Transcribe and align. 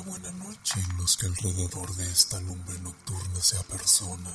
buena 0.00 0.30
noche 0.32 0.80
en 0.80 0.96
los 0.96 1.16
que 1.16 1.26
alrededor 1.26 1.94
de 1.96 2.10
esta 2.10 2.40
lumbre 2.40 2.78
nocturna 2.80 3.40
se 3.40 3.58
apersona. 3.58 4.30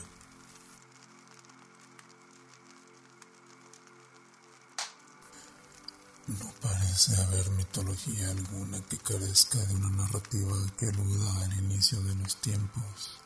No 6.28 6.52
parece 6.62 7.16
haber 7.22 7.50
mitología 7.52 8.30
alguna 8.30 8.82
que 8.82 8.98
carezca 8.98 9.60
de 9.60 9.76
una 9.76 9.90
narrativa 9.90 10.56
que 10.78 10.88
aluda 10.88 11.44
al 11.44 11.54
inicio 11.60 12.02
de 12.02 12.16
los 12.16 12.36
tiempos, 12.38 13.20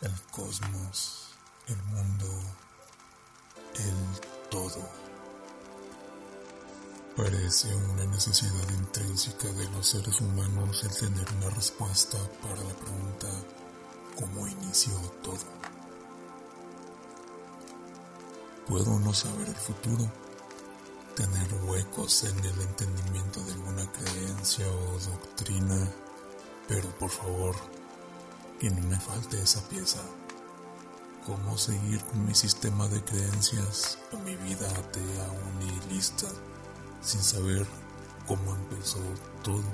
el 0.00 0.20
cosmos, 0.30 1.34
el 1.66 1.82
mundo, 1.84 2.42
el 3.74 4.50
todo. 4.50 5.09
Parece 7.22 7.68
una 7.74 8.06
necesidad 8.06 8.66
intrínseca 8.70 9.48
de 9.48 9.68
los 9.72 9.88
seres 9.88 10.22
humanos 10.22 10.82
el 10.84 10.96
tener 10.96 11.26
una 11.36 11.50
respuesta 11.50 12.16
para 12.40 12.56
la 12.56 12.74
pregunta 12.74 13.28
¿cómo 14.18 14.48
inició 14.48 14.94
todo? 15.22 15.44
Puedo 18.66 18.98
no 19.00 19.12
saber 19.12 19.48
el 19.48 19.54
futuro, 19.54 20.10
tener 21.14 21.54
huecos 21.64 22.24
en 22.24 22.38
el 22.38 22.58
entendimiento 22.58 23.40
de 23.40 23.52
alguna 23.52 23.92
creencia 23.92 24.66
o 24.66 24.98
doctrina, 25.10 25.90
pero 26.68 26.88
por 26.98 27.10
favor, 27.10 27.54
que 28.58 28.70
no 28.70 28.80
me 28.88 28.98
falte 28.98 29.42
esa 29.42 29.60
pieza. 29.68 30.00
¿Cómo 31.26 31.58
seguir 31.58 32.02
con 32.04 32.24
mi 32.24 32.34
sistema 32.34 32.88
de 32.88 33.04
creencias 33.04 33.98
o 34.10 34.16
mi 34.20 34.36
vida 34.36 34.70
atea 34.70 35.30
o 35.30 35.58
nihilista? 35.58 36.26
Sin 37.00 37.22
saber 37.22 37.66
cómo 38.26 38.54
empezó 38.54 38.98
todo. 39.42 39.64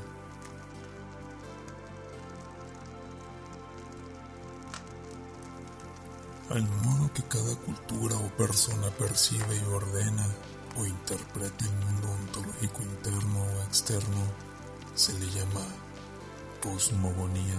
Al 6.50 6.62
modo 6.62 7.12
que 7.12 7.23
cada 7.25 7.56
cultura 7.56 8.17
o 8.17 8.28
persona 8.37 8.89
percibe 8.98 9.56
y 9.56 9.75
ordena 9.75 10.27
o 10.78 10.87
interpreta 10.87 11.65
el 11.65 11.73
mundo 11.73 12.09
ontológico 12.12 12.83
interno 12.83 13.43
o 13.43 13.62
externo, 13.65 14.22
se 14.95 15.12
le 15.19 15.27
llama 15.27 15.61
cosmogonía. 16.62 17.59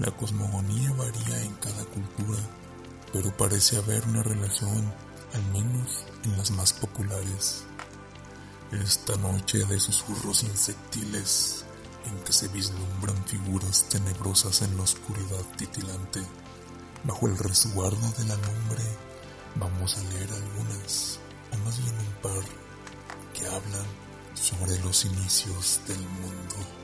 La 0.00 0.10
cosmogonía 0.10 0.92
varía 0.92 1.42
en 1.42 1.54
cada 1.54 1.84
cultura, 1.84 2.40
pero 3.12 3.36
parece 3.36 3.76
haber 3.76 4.04
una 4.08 4.22
relación 4.22 4.92
al 5.34 5.44
menos 5.52 6.06
en 6.24 6.36
las 6.38 6.50
más 6.52 6.72
populares. 6.72 7.64
Esta 8.72 9.16
noche 9.16 9.64
de 9.64 9.78
susurros 9.78 10.42
insectiles 10.44 11.64
en 12.06 12.18
que 12.24 12.32
se 12.32 12.48
vislumbran 12.48 13.22
figuras 13.26 13.88
tenebrosas 13.88 14.62
en 14.62 14.76
la 14.76 14.82
oscuridad 14.82 15.44
titilante, 15.56 16.20
bajo 17.04 17.26
el 17.26 17.36
resguardo 17.36 18.12
de 18.18 18.24
la 18.24 18.36
lumbre, 18.36 18.84
vamos 19.56 19.96
a 19.96 20.02
leer 20.14 20.28
algunas, 20.32 21.18
o 21.52 21.58
más 21.58 21.78
bien 21.78 21.94
un 21.98 22.12
par, 22.22 22.44
que 23.32 23.46
hablan 23.46 23.86
sobre 24.34 24.78
los 24.80 25.04
inicios 25.04 25.80
del 25.86 26.00
mundo. 26.00 26.83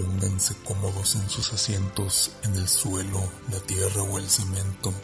Pónganse 0.00 0.54
cómodos 0.64 1.14
en 1.16 1.28
sus 1.28 1.52
asientos, 1.52 2.30
en 2.42 2.54
el 2.54 2.66
suelo, 2.66 3.20
la 3.50 3.60
tierra 3.60 4.02
o 4.02 4.18
el 4.18 4.30
cemento. 4.30 4.94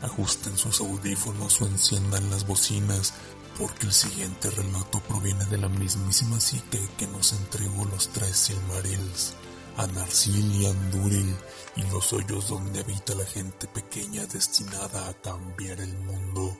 Ajusten 0.00 0.56
sus 0.56 0.80
audífonos 0.80 1.60
o 1.60 1.66
enciendan 1.66 2.30
las 2.30 2.46
bocinas, 2.46 3.12
porque 3.58 3.86
el 3.86 3.92
siguiente 3.92 4.48
relato 4.50 5.00
proviene 5.00 5.44
de 5.46 5.58
la 5.58 5.68
mismísima 5.68 6.40
psique 6.40 6.80
que 6.96 7.06
nos 7.08 7.34
entregó 7.34 7.84
los 7.86 8.08
tres 8.08 8.36
Silmarils, 8.36 9.34
Anarsil 9.76 10.62
y 10.62 10.66
Anduril, 10.66 11.36
y 11.76 11.82
los 11.90 12.10
hoyos 12.14 12.48
donde 12.48 12.80
habita 12.80 13.14
la 13.16 13.26
gente 13.26 13.66
pequeña 13.68 14.24
destinada 14.26 15.10
a 15.10 15.14
cambiar 15.14 15.78
el 15.80 15.94
mundo. 15.98 16.56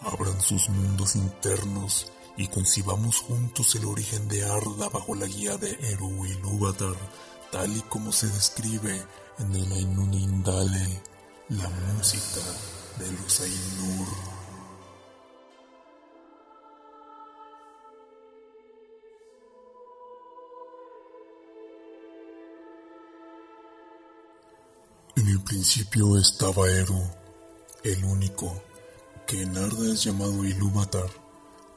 Abran 0.00 0.40
sus 0.40 0.66
mundos 0.70 1.14
internos 1.14 2.10
y 2.36 2.46
concibamos 2.48 3.18
juntos 3.18 3.74
el 3.74 3.84
origen 3.84 4.28
de 4.28 4.44
Arda 4.44 4.88
bajo 4.88 5.14
la 5.14 5.26
guía 5.26 5.56
de 5.56 5.72
Eru 5.92 6.24
Ilúvatar, 6.24 6.96
tal 7.50 7.76
y 7.76 7.80
como 7.82 8.12
se 8.12 8.26
describe 8.28 9.02
en 9.38 9.54
el 9.54 9.72
Ainun 9.72 10.14
Indale, 10.14 11.02
la 11.50 11.68
música 11.68 12.40
de 12.98 13.12
los 13.12 13.40
Ainur. 13.40 14.08
En 25.16 25.28
el 25.28 25.40
principio 25.42 26.18
estaba 26.18 26.70
Eru, 26.70 27.02
el 27.84 28.04
único, 28.04 28.62
que 29.26 29.42
en 29.42 29.56
Arda 29.56 29.92
es 29.92 30.04
llamado 30.04 30.44
Ilúvatar 30.44 31.21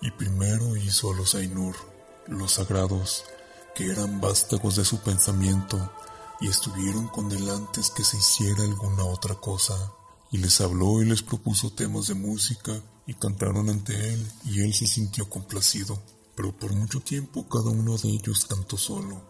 y 0.02 0.12
primero 0.12 0.76
hizo 0.76 1.12
a 1.12 1.16
los 1.16 1.36
Ainur, 1.36 1.76
los 2.28 2.54
sagrados, 2.54 3.26
que 3.76 3.92
eran 3.92 4.22
vástagos 4.22 4.76
de 4.76 4.86
su 4.86 5.00
pensamiento, 5.00 5.92
y 6.40 6.48
estuvieron 6.48 7.08
con 7.08 7.30
delantes 7.30 7.90
que 7.92 8.04
se 8.04 8.18
hiciera 8.18 8.64
alguna 8.64 9.06
otra 9.06 9.36
cosa. 9.36 9.94
Y 10.32 10.38
les 10.38 10.60
habló 10.62 11.02
y 11.02 11.06
les 11.06 11.22
propuso 11.22 11.72
temas 11.72 12.08
de 12.08 12.14
música, 12.14 12.82
y 13.08 13.14
cantaron 13.14 13.70
ante 13.70 14.14
él, 14.14 14.32
y 14.46 14.62
él 14.62 14.74
se 14.74 14.88
sintió 14.88 15.30
complacido. 15.30 16.02
Pero 16.36 16.56
por 16.58 16.74
mucho 16.74 17.00
tiempo 17.00 17.48
cada 17.48 17.70
uno 17.70 17.98
de 17.98 18.10
ellos 18.10 18.46
cantó 18.46 18.78
solo, 18.78 19.22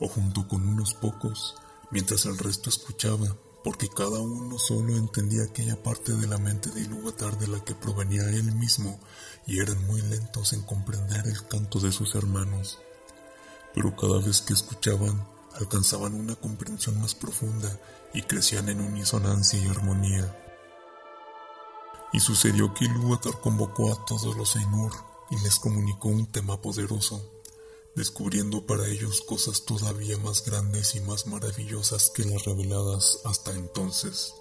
o 0.00 0.08
junto 0.08 0.48
con 0.48 0.66
unos 0.66 0.94
pocos, 0.94 1.54
mientras 1.90 2.24
el 2.26 2.38
resto 2.38 2.70
escuchaba, 2.70 3.36
porque 3.64 3.88
cada 3.88 4.20
uno 4.20 4.58
solo 4.58 4.96
entendía 4.96 5.44
aquella 5.44 5.82
parte 5.82 6.12
de 6.12 6.26
la 6.26 6.38
mente 6.38 6.70
de 6.70 6.82
Ilúvatar 6.82 7.38
de 7.38 7.48
la 7.48 7.64
que 7.64 7.74
provenía 7.74 8.22
él 8.30 8.52
mismo, 8.52 8.98
y 9.46 9.60
eran 9.60 9.84
muy 9.86 10.00
lentos 10.02 10.52
en 10.52 10.62
comprender 10.62 11.26
el 11.26 11.46
canto 11.46 11.80
de 11.80 11.92
sus 11.92 12.14
hermanos. 12.14 12.78
Pero 13.74 13.96
cada 13.96 14.20
vez 14.20 14.40
que 14.42 14.52
escuchaban, 14.52 15.26
alcanzaban 15.54 16.14
una 16.14 16.36
comprensión 16.36 17.00
más 17.00 17.14
profunda 17.14 17.68
y 18.14 18.22
crecían 18.22 18.68
en 18.68 18.80
unisonancia 18.80 19.58
y 19.58 19.68
armonía. 19.68 20.36
Y 22.12 22.20
sucedió 22.20 22.72
que 22.74 22.86
Ilúvatar 22.86 23.40
convocó 23.40 23.92
a 23.92 24.04
todos 24.06 24.36
los 24.36 24.56
Ainur 24.56 24.92
y 25.30 25.38
les 25.42 25.58
comunicó 25.58 26.08
un 26.08 26.26
tema 26.26 26.60
poderoso 26.60 27.37
descubriendo 27.98 28.64
para 28.64 28.86
ellos 28.86 29.22
cosas 29.22 29.64
todavía 29.64 30.16
más 30.18 30.44
grandes 30.44 30.94
y 30.94 31.00
más 31.00 31.26
maravillosas 31.26 32.10
que 32.14 32.24
las 32.24 32.44
reveladas 32.44 33.18
hasta 33.24 33.52
entonces. 33.52 34.34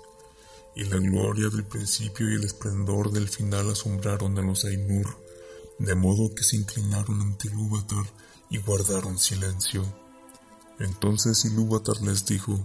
Y 0.76 0.84
la 0.86 0.98
gloria 0.98 1.50
del 1.50 1.66
principio 1.66 2.30
y 2.30 2.36
el 2.36 2.44
esplendor 2.44 3.12
del 3.12 3.28
final 3.28 3.72
asombraron 3.72 4.38
a 4.38 4.44
los 4.44 4.64
Ainur, 4.64 5.18
de 5.80 5.96
modo 5.96 6.34
que 6.36 6.44
se 6.44 6.56
inclinaron 6.56 7.20
ante 7.20 7.48
Ilúvatar 7.48 8.06
y 8.52 8.60
guardaron 8.60 9.18
silencio. 9.18 9.84
Entonces 10.80 11.44
Ilúvatar 11.46 12.00
les 12.04 12.26
dijo, 12.26 12.60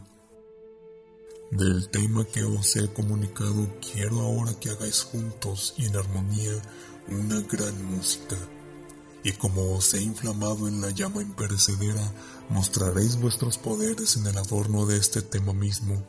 Del 1.50 1.88
tema 1.88 2.26
que 2.26 2.44
os 2.44 2.76
he 2.76 2.92
comunicado 2.92 3.66
quiero 3.80 4.20
ahora 4.20 4.52
que 4.60 4.68
hagáis 4.68 5.04
juntos 5.04 5.72
y 5.78 5.86
en 5.86 5.96
armonía 5.96 6.52
una 7.08 7.40
gran 7.40 7.82
música 7.86 8.36
y 9.24 9.32
como 9.32 9.74
os 9.74 9.94
he 9.94 10.02
inflamado 10.02 10.66
en 10.68 10.80
la 10.80 10.90
llama 10.90 11.22
imperecedera, 11.22 12.12
mostraréis 12.48 13.20
vuestros 13.20 13.58
poderes 13.58 14.16
en 14.16 14.26
el 14.26 14.36
adorno 14.36 14.86
de 14.86 14.96
este 14.96 15.22
tema 15.22 15.52
mismo, 15.52 16.02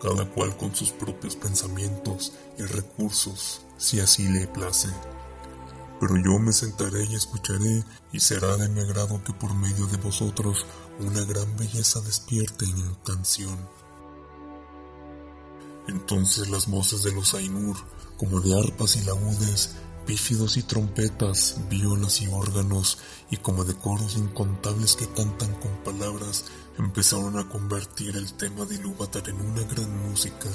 cada 0.00 0.30
cual 0.30 0.56
con 0.56 0.74
sus 0.74 0.90
propios 0.90 1.34
pensamientos 1.36 2.32
y 2.58 2.62
recursos, 2.62 3.62
si 3.76 4.00
así 4.00 4.28
le 4.28 4.46
place. 4.46 4.88
Pero 6.00 6.16
yo 6.16 6.38
me 6.38 6.52
sentaré 6.52 7.04
y 7.04 7.14
escucharé, 7.14 7.84
y 8.12 8.20
será 8.20 8.56
de 8.56 8.68
mi 8.68 8.80
agrado 8.80 9.22
que 9.24 9.32
por 9.32 9.54
medio 9.54 9.86
de 9.86 9.96
vosotros 9.96 10.66
una 11.00 11.24
gran 11.24 11.56
belleza 11.56 12.00
despierte 12.00 12.64
en 12.64 12.94
canción. 13.04 13.58
Entonces 15.88 16.48
las 16.48 16.68
voces 16.68 17.02
de 17.02 17.12
los 17.12 17.34
Ainur, 17.34 17.76
como 18.16 18.40
de 18.40 18.58
arpas 18.58 18.96
y 18.96 19.04
laúdes, 19.04 19.74
pífidos 20.06 20.56
y 20.56 20.62
trompetas, 20.62 21.56
violas 21.68 22.20
y 22.20 22.26
órganos, 22.28 22.98
y 23.30 23.38
como 23.38 23.64
de 23.64 23.74
coros 23.74 24.16
incontables 24.16 24.96
que 24.96 25.08
cantan 25.08 25.52
con 25.54 25.72
palabras, 25.84 26.44
empezaron 26.78 27.38
a 27.38 27.48
convertir 27.48 28.16
el 28.16 28.32
tema 28.34 28.64
de 28.64 28.76
Ilúvatar 28.76 29.28
en 29.28 29.40
una 29.40 29.62
gran 29.62 30.08
música, 30.08 30.48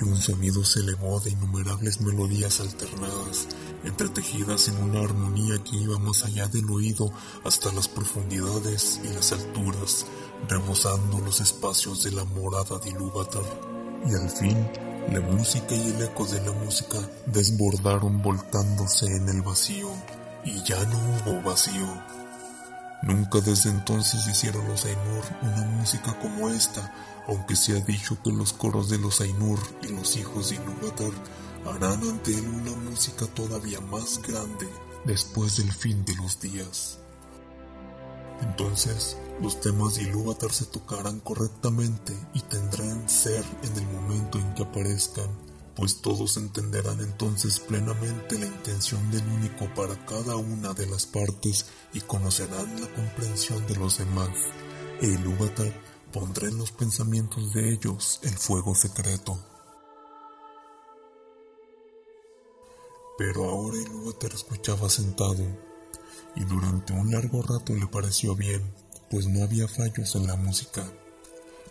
y 0.00 0.04
un 0.04 0.16
sonido 0.16 0.64
se 0.64 0.80
elevó 0.80 1.20
de 1.20 1.30
innumerables 1.30 2.00
melodías 2.00 2.60
alternadas, 2.60 3.46
entretejidas 3.84 4.68
en 4.68 4.76
una 4.82 5.00
armonía 5.00 5.62
que 5.62 5.76
iba 5.76 5.98
más 5.98 6.24
allá 6.24 6.46
del 6.48 6.68
oído 6.70 7.10
hasta 7.44 7.72
las 7.72 7.88
profundidades 7.88 9.00
y 9.04 9.08
las 9.08 9.32
alturas, 9.32 10.06
rebosando 10.48 11.20
los 11.20 11.40
espacios 11.40 12.02
de 12.02 12.12
la 12.12 12.24
morada 12.24 12.78
de 12.78 12.90
Ilúvatar. 12.90 13.44
Y 14.06 14.14
al 14.14 14.30
fin, 14.30 14.89
la 15.08 15.20
música 15.20 15.74
y 15.74 15.88
el 15.88 16.02
eco 16.02 16.24
de 16.26 16.40
la 16.44 16.52
música 16.52 16.98
desbordaron 17.26 18.22
volcándose 18.22 19.06
en 19.06 19.28
el 19.28 19.42
vacío, 19.42 19.88
y 20.44 20.62
ya 20.64 20.82
no 20.84 20.98
hubo 20.98 21.42
vacío. 21.42 21.86
Nunca 23.02 23.40
desde 23.40 23.70
entonces 23.70 24.26
hicieron 24.26 24.68
los 24.68 24.84
Ainur 24.84 25.24
una 25.42 25.64
música 25.64 26.16
como 26.20 26.50
esta, 26.50 26.92
aunque 27.26 27.56
se 27.56 27.72
ha 27.76 27.80
dicho 27.80 28.18
que 28.22 28.30
los 28.30 28.52
coros 28.52 28.90
de 28.90 28.98
los 28.98 29.20
Ainur 29.20 29.58
y 29.82 29.88
los 29.88 30.16
hijos 30.16 30.50
de 30.50 30.56
Ilúvatar 30.56 31.12
harán 31.66 32.02
ante 32.02 32.34
él 32.34 32.46
una 32.46 32.72
música 32.72 33.26
todavía 33.26 33.80
más 33.80 34.20
grande 34.22 34.68
después 35.04 35.56
del 35.56 35.72
fin 35.72 36.04
de 36.04 36.14
los 36.16 36.40
días. 36.40 36.98
Entonces, 38.42 39.16
los 39.40 39.60
temas 39.60 39.94
de 39.94 40.02
Ilúvatar 40.02 40.52
se 40.52 40.66
tocarán 40.66 41.20
correctamente 41.20 42.14
y 42.34 42.40
tendrán 42.40 43.08
ser 43.08 43.44
en 43.62 43.76
el 43.76 43.86
momento 43.88 44.38
en 44.38 44.54
que 44.54 44.62
aparezcan 44.62 45.50
pues 45.80 46.02
todos 46.02 46.36
entenderán 46.36 47.00
entonces 47.00 47.58
plenamente 47.58 48.38
la 48.38 48.44
intención 48.44 49.10
del 49.10 49.26
único 49.28 49.72
para 49.74 49.96
cada 50.04 50.36
una 50.36 50.74
de 50.74 50.86
las 50.86 51.06
partes 51.06 51.70
y 51.94 52.02
conocerán 52.02 52.78
la 52.78 52.86
comprensión 52.88 53.66
de 53.66 53.76
los 53.76 53.96
demás. 53.96 54.28
E 55.00 55.06
Ilúvatar 55.06 55.72
pondrá 56.12 56.48
en 56.48 56.58
los 56.58 56.72
pensamientos 56.72 57.54
de 57.54 57.72
ellos 57.72 58.20
el 58.24 58.36
fuego 58.36 58.74
secreto. 58.74 59.38
Pero 63.16 63.48
ahora 63.48 63.78
Ilúvatar 63.78 64.34
escuchaba 64.34 64.90
sentado, 64.90 65.46
y 66.36 66.44
durante 66.44 66.92
un 66.92 67.10
largo 67.10 67.40
rato 67.40 67.74
le 67.74 67.86
pareció 67.86 68.34
bien, 68.34 68.74
pues 69.10 69.26
no 69.26 69.42
había 69.42 69.66
fallos 69.66 70.14
en 70.14 70.26
la 70.26 70.36
música. 70.36 70.84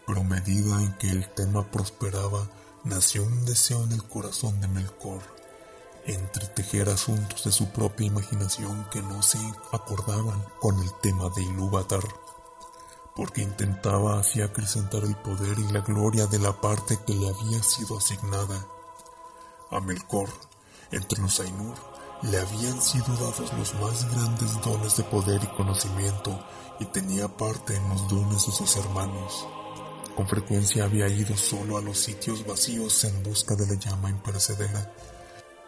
Pero 0.05 0.21
a 0.21 0.23
medida 0.23 0.81
en 0.81 0.93
que 0.97 1.09
el 1.09 1.27
tema 1.29 1.71
prosperaba, 1.71 2.49
nació 2.83 3.23
un 3.23 3.45
deseo 3.45 3.83
en 3.83 3.93
el 3.93 4.03
corazón 4.03 4.59
de 4.59 4.67
Melkor, 4.67 5.21
entretejer 6.05 6.89
asuntos 6.89 7.43
de 7.43 7.51
su 7.51 7.69
propia 7.69 8.07
imaginación 8.07 8.87
que 8.91 9.01
no 9.01 9.21
se 9.21 9.39
acordaban 9.71 10.43
con 10.59 10.79
el 10.79 10.89
tema 11.01 11.29
de 11.35 11.43
Ilúvatar, 11.43 12.03
porque 13.15 13.41
intentaba 13.41 14.19
así 14.19 14.41
acrecentar 14.41 15.03
el 15.03 15.15
poder 15.15 15.59
y 15.59 15.71
la 15.71 15.81
gloria 15.81 16.25
de 16.27 16.39
la 16.39 16.59
parte 16.59 16.99
que 17.05 17.13
le 17.13 17.29
había 17.29 17.61
sido 17.63 17.97
asignada. 17.97 18.65
A 19.71 19.79
Melkor, 19.79 20.29
entre 20.91 21.21
los 21.21 21.39
Ainur, 21.39 21.75
le 22.23 22.37
habían 22.37 22.81
sido 22.81 23.13
dados 23.15 23.53
los 23.57 23.73
más 23.75 24.11
grandes 24.11 24.61
dones 24.61 24.97
de 24.97 25.03
poder 25.03 25.41
y 25.43 25.47
conocimiento, 25.55 26.43
y 26.79 26.85
tenía 26.85 27.27
parte 27.27 27.75
en 27.75 27.89
los 27.89 28.07
dones 28.07 28.45
de 28.45 28.51
sus 28.51 28.75
hermanos. 28.77 29.47
Con 30.15 30.27
frecuencia 30.27 30.83
había 30.83 31.07
ido 31.07 31.35
solo 31.37 31.77
a 31.77 31.81
los 31.81 31.97
sitios 31.97 32.45
vacíos 32.45 33.03
en 33.03 33.23
busca 33.23 33.55
de 33.55 33.67
la 33.67 33.75
llama 33.75 34.09
imperecedera, 34.09 34.93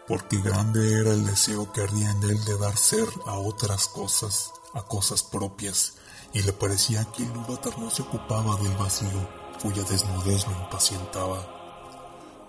porque 0.06 0.38
grande 0.38 1.00
era 1.00 1.12
el 1.12 1.24
deseo 1.24 1.72
que 1.72 1.82
ardía 1.82 2.10
en 2.10 2.22
él 2.24 2.44
de 2.44 2.58
dar 2.58 2.76
ser 2.76 3.08
a 3.26 3.38
otras 3.38 3.88
cosas, 3.88 4.52
a 4.74 4.82
cosas 4.82 5.22
propias, 5.22 5.94
y 6.34 6.42
le 6.42 6.52
parecía 6.52 7.04
que 7.12 7.22
Ilúvatar 7.22 7.78
no 7.78 7.90
se 7.90 8.02
ocupaba 8.02 8.56
del 8.56 8.76
vacío, 8.76 9.28
cuya 9.62 9.82
desnudez 9.84 10.46
lo 10.46 10.52
impacientaba. 10.64 11.46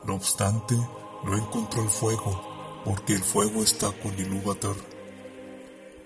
No 0.05 0.15
obstante, 0.15 0.75
no 1.23 1.37
encontró 1.37 1.83
el 1.83 1.89
fuego, 1.89 2.81
porque 2.85 3.13
el 3.13 3.23
fuego 3.23 3.61
está 3.61 3.91
con 4.01 4.17
Ilúvatar. 4.17 4.75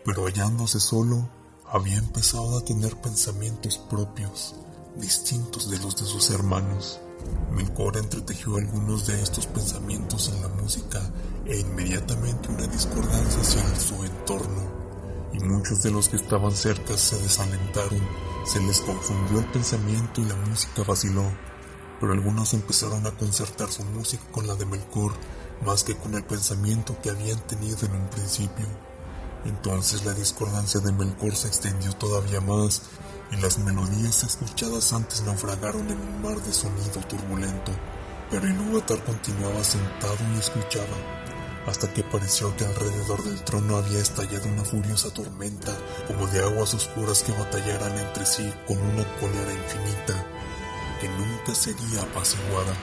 Pero 0.04 0.25
hallándose 0.25 0.80
solo, 0.80 1.30
había 1.69 1.98
empezado 1.98 2.58
a 2.58 2.64
tener 2.64 2.96
pensamientos 3.02 3.78
propios, 3.78 4.56
distintos 4.96 5.69
de 5.69 5.78
los 5.80 5.98
de 5.98 6.06
sus 6.06 6.30
hermanos. 6.30 7.02
Melkor 7.52 7.98
entretejió 7.98 8.56
algunos 8.56 9.06
de 9.06 9.22
estos 9.22 9.48
pensamientos 9.48 10.30
en 10.30 10.42
la 10.42 10.48
música 10.48 11.02
e 11.46 11.60
inmediatamente 11.60 12.50
una 12.50 12.68
discordancia 12.68 13.44
se 13.44 13.60
alzó 13.60 14.06
en 14.06 14.25
torno, 14.25 14.78
y 15.34 15.40
muchos 15.40 15.84
de 15.84 15.92
los 15.92 16.08
que 16.08 16.16
estaban 16.16 16.54
cerca 16.54 16.96
se 16.96 17.18
desalentaron, 17.22 18.02
se 18.46 18.62
les 18.62 18.80
confundió 18.81 19.40
el 19.40 19.52
pensamiento 19.52 20.22
y 20.22 20.25
la 20.25 20.36
música 20.36 20.84
vaciló, 20.84 21.30
pero 22.00 22.14
algunos 22.14 22.54
empezaron 22.54 23.06
a 23.08 23.12
concertar 23.12 23.69
su 23.69 23.84
música 23.84 24.24
con 24.31 24.48
la 24.48 24.56
de 24.56 24.66
Melkor 24.66 25.12
más 25.66 25.84
que 25.84 25.96
con 25.96 26.14
el 26.14 26.24
pensamiento 26.24 26.96
que 27.02 27.10
habían 27.10 27.40
tenido 27.42 27.78
en 27.86 27.96
un 27.96 28.08
principio. 28.10 28.87
Entonces 29.47 30.03
la 30.03 30.13
discordancia 30.13 30.81
de 30.81 30.91
Melkor 30.91 31.33
se 31.33 31.47
extendió 31.47 31.94
todavía 31.94 32.41
más 32.41 32.81
y 33.31 33.38
las 33.38 33.57
melodías 33.59 34.23
escuchadas 34.23 34.91
antes 34.91 35.23
naufragaron 35.23 35.89
en 35.89 35.97
un 35.97 36.21
mar 36.21 36.38
de 36.41 36.51
sonido 36.51 36.99
turbulento, 37.07 37.71
pero 38.29 38.45
Ilúvatar 38.45 39.01
continuaba 39.05 39.63
sentado 39.63 40.17
y 40.35 40.39
escuchaba, 40.39 40.97
hasta 41.65 41.91
que 41.94 42.03
pareció 42.03 42.53
que 42.57 42.65
alrededor 42.65 43.23
del 43.23 43.41
trono 43.45 43.77
había 43.77 43.99
estallado 43.99 44.49
una 44.49 44.65
furiosa 44.65 45.13
tormenta, 45.13 45.71
como 46.07 46.27
de 46.27 46.44
aguas 46.44 46.73
oscuras 46.73 47.23
que 47.23 47.31
batallaran 47.31 47.97
entre 47.97 48.25
sí 48.25 48.53
con 48.67 48.77
una 48.77 49.05
cólera 49.19 49.53
infinita, 49.53 50.25
que 50.99 51.07
nunca 51.07 51.55
sería 51.55 52.01
apaciguada. 52.01 52.75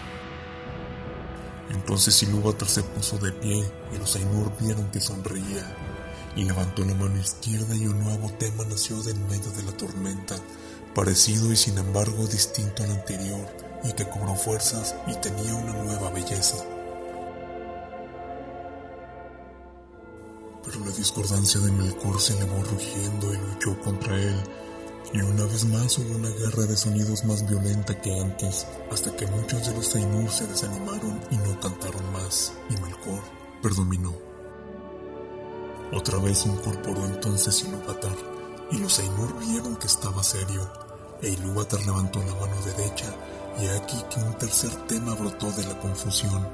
Entonces 1.70 2.22
Ilúvatar 2.22 2.68
se 2.68 2.82
puso 2.82 3.18
de 3.18 3.32
pie 3.32 3.70
y 3.94 3.98
los 3.98 4.16
Ainur 4.16 4.50
vieron 4.60 4.90
que 4.90 5.00
sonreía 5.00 5.83
levantó 6.42 6.84
la 6.84 6.94
mano 6.94 7.16
izquierda 7.16 7.76
y 7.76 7.86
un 7.86 8.02
nuevo 8.02 8.28
tema 8.32 8.64
nació 8.64 9.00
de 9.02 9.12
en 9.12 9.28
medio 9.28 9.50
de 9.52 9.62
la 9.62 9.72
tormenta, 9.76 10.34
parecido 10.92 11.52
y 11.52 11.56
sin 11.56 11.78
embargo 11.78 12.26
distinto 12.26 12.82
al 12.82 12.90
anterior, 12.90 13.46
y 13.84 13.92
que 13.92 14.08
cobró 14.08 14.34
fuerzas 14.34 14.96
y 15.06 15.14
tenía 15.14 15.54
una 15.54 15.72
nueva 15.84 16.10
belleza. 16.10 16.56
Pero 20.64 20.80
la 20.80 20.92
discordancia 20.92 21.60
de 21.60 21.70
Melkor 21.70 22.20
se 22.20 22.36
elevó 22.36 22.62
rugiendo 22.64 23.32
y 23.32 23.36
luchó 23.36 23.80
contra 23.82 24.16
él, 24.16 24.42
y 25.12 25.20
una 25.20 25.44
vez 25.44 25.64
más 25.66 25.96
hubo 25.98 26.16
una 26.16 26.30
guerra 26.30 26.64
de 26.64 26.76
sonidos 26.76 27.24
más 27.24 27.48
violenta 27.48 28.00
que 28.00 28.18
antes, 28.18 28.66
hasta 28.90 29.14
que 29.14 29.28
muchos 29.28 29.66
de 29.66 29.74
los 29.74 29.94
Ainur 29.94 30.30
se 30.30 30.46
desanimaron 30.48 31.20
y 31.30 31.36
no 31.36 31.60
cantaron 31.60 32.12
más, 32.12 32.54
y 32.70 32.72
Melkor 32.80 33.22
predominó. 33.62 34.33
Otra 35.94 36.18
vez 36.18 36.44
incorporó 36.44 37.06
entonces 37.06 37.62
Ilúvatar, 37.62 38.16
y 38.72 38.78
los 38.78 38.98
Ainur 38.98 39.38
vieron 39.38 39.76
que 39.76 39.86
estaba 39.86 40.24
serio, 40.24 40.68
e 41.22 41.30
Ilúvatar 41.30 41.86
levantó 41.86 42.18
la 42.18 42.34
mano 42.34 42.56
derecha, 42.64 43.14
y 43.62 43.66
aquí 43.68 43.96
que 44.10 44.20
un 44.20 44.36
tercer 44.36 44.74
tema 44.88 45.14
brotó 45.14 45.52
de 45.52 45.64
la 45.64 45.78
confusión, 45.78 46.48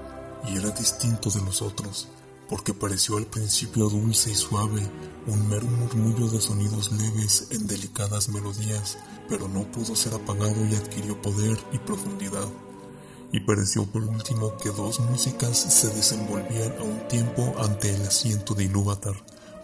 y 0.47 0.59
era 0.59 0.69
distinto 0.71 1.31
de 1.31 1.41
los 1.41 1.63
otros, 1.63 2.09
porque 2.51 2.75
pareció 2.75 3.17
al 3.17 3.27
principio 3.27 3.89
dulce 3.89 4.31
y 4.31 4.35
suave, 4.35 4.83
un 5.27 5.49
mero 5.49 5.67
murmullo 5.67 6.29
de 6.29 6.41
sonidos 6.41 6.93
leves 6.93 7.49
en 7.51 7.67
delicadas 7.67 8.29
melodías, 8.29 8.99
pero 9.27 9.49
no 9.49 9.63
pudo 9.73 9.97
ser 9.97 10.13
apagado 10.13 10.67
y 10.67 10.75
adquirió 10.75 11.21
poder 11.23 11.59
y 11.73 11.79
profundidad. 11.79 12.49
Y 13.33 13.41
pareció 13.41 13.87
por 13.87 14.03
último 14.03 14.57
que 14.57 14.71
dos 14.71 14.99
músicas 15.01 15.57
se 15.57 15.89
desenvolvían 15.89 16.75
a 16.79 16.83
un 16.83 17.07
tiempo 17.09 17.55
ante 17.59 17.95
el 17.95 18.03
asiento 18.03 18.55
de 18.55 18.65
Ilúvatar, 18.65 19.15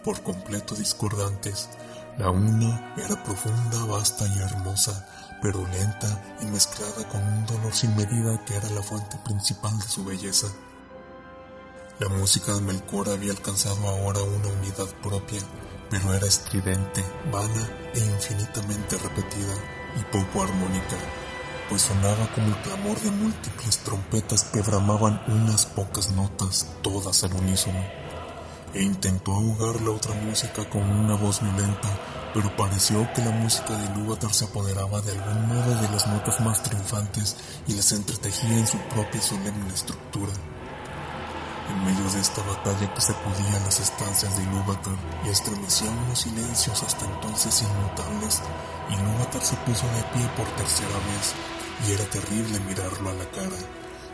por 0.03 0.21
completo 0.23 0.73
discordantes. 0.75 1.69
La 2.17 2.29
una 2.29 2.95
era 2.97 3.21
profunda, 3.23 3.83
vasta 3.85 4.25
y 4.25 4.39
hermosa, 4.39 5.05
pero 5.41 5.67
lenta 5.67 6.37
y 6.41 6.45
mezclada 6.45 7.07
con 7.09 7.21
un 7.21 7.45
dolor 7.45 7.73
sin 7.73 7.95
medida 7.95 8.43
que 8.45 8.55
era 8.55 8.69
la 8.69 8.81
fuente 8.81 9.17
principal 9.25 9.77
de 9.77 9.87
su 9.87 10.03
belleza. 10.05 10.47
La 11.99 12.09
música 12.09 12.53
de 12.53 12.61
Melkor 12.61 13.09
había 13.09 13.31
alcanzado 13.31 13.87
ahora 13.87 14.21
una 14.21 14.47
unidad 14.47 14.87
propia, 15.03 15.41
pero 15.89 16.13
era 16.13 16.27
estridente, 16.27 17.03
vana 17.31 17.69
e 17.93 17.99
infinitamente 17.99 18.97
repetida 18.97 19.53
y 19.99 20.03
poco 20.11 20.43
armónica, 20.43 20.95
pues 21.69 21.81
sonaba 21.83 22.27
como 22.33 22.47
el 22.47 22.61
clamor 22.61 22.99
de 23.01 23.11
múltiples 23.11 23.79
trompetas 23.79 24.43
que 24.45 24.61
bramaban 24.61 25.21
unas 25.27 25.65
pocas 25.65 26.11
notas, 26.11 26.67
todas 26.81 27.23
al 27.23 27.33
unísono 27.33 28.07
e 28.73 28.83
intentó 28.83 29.33
ahogar 29.33 29.81
la 29.81 29.91
otra 29.91 30.13
música 30.15 30.69
con 30.69 30.83
una 30.83 31.15
voz 31.15 31.41
violenta, 31.41 31.89
pero 32.33 32.55
pareció 32.55 33.11
que 33.13 33.23
la 33.23 33.31
música 33.31 33.75
de 33.75 33.85
Ilúvatar 33.85 34.33
se 34.33 34.45
apoderaba 34.45 35.01
de 35.01 35.11
algún 35.11 35.47
modo 35.47 35.81
de 35.81 35.89
las 35.89 36.05
notas 36.07 36.39
más 36.41 36.61
triunfantes 36.63 37.37
y 37.67 37.73
las 37.73 37.91
entretejía 37.91 38.57
en 38.57 38.67
su 38.67 38.77
propia 38.93 39.21
solemne 39.21 39.73
estructura. 39.73 40.31
En 41.69 41.83
medio 41.83 42.11
de 42.11 42.19
esta 42.21 42.41
batalla 42.43 42.93
que 42.93 43.01
sacudía 43.01 43.59
las 43.65 43.79
estancias 43.79 44.37
de 44.37 44.43
Ilúvatar 44.43 44.95
y 45.25 45.29
estremecía 45.29 45.89
unos 45.89 46.19
silencios 46.19 46.83
hasta 46.83 47.05
entonces 47.05 47.63
inmutables, 47.63 48.41
Ilúvatar 48.89 49.41
se 49.41 49.55
puso 49.57 49.85
de 49.87 50.03
pie 50.13 50.27
por 50.37 50.47
tercera 50.55 50.97
vez 51.09 51.56
y 51.85 51.91
era 51.91 52.09
terrible 52.09 52.59
mirarlo 52.61 53.09
a 53.09 53.13
la 53.13 53.29
cara. 53.31 53.57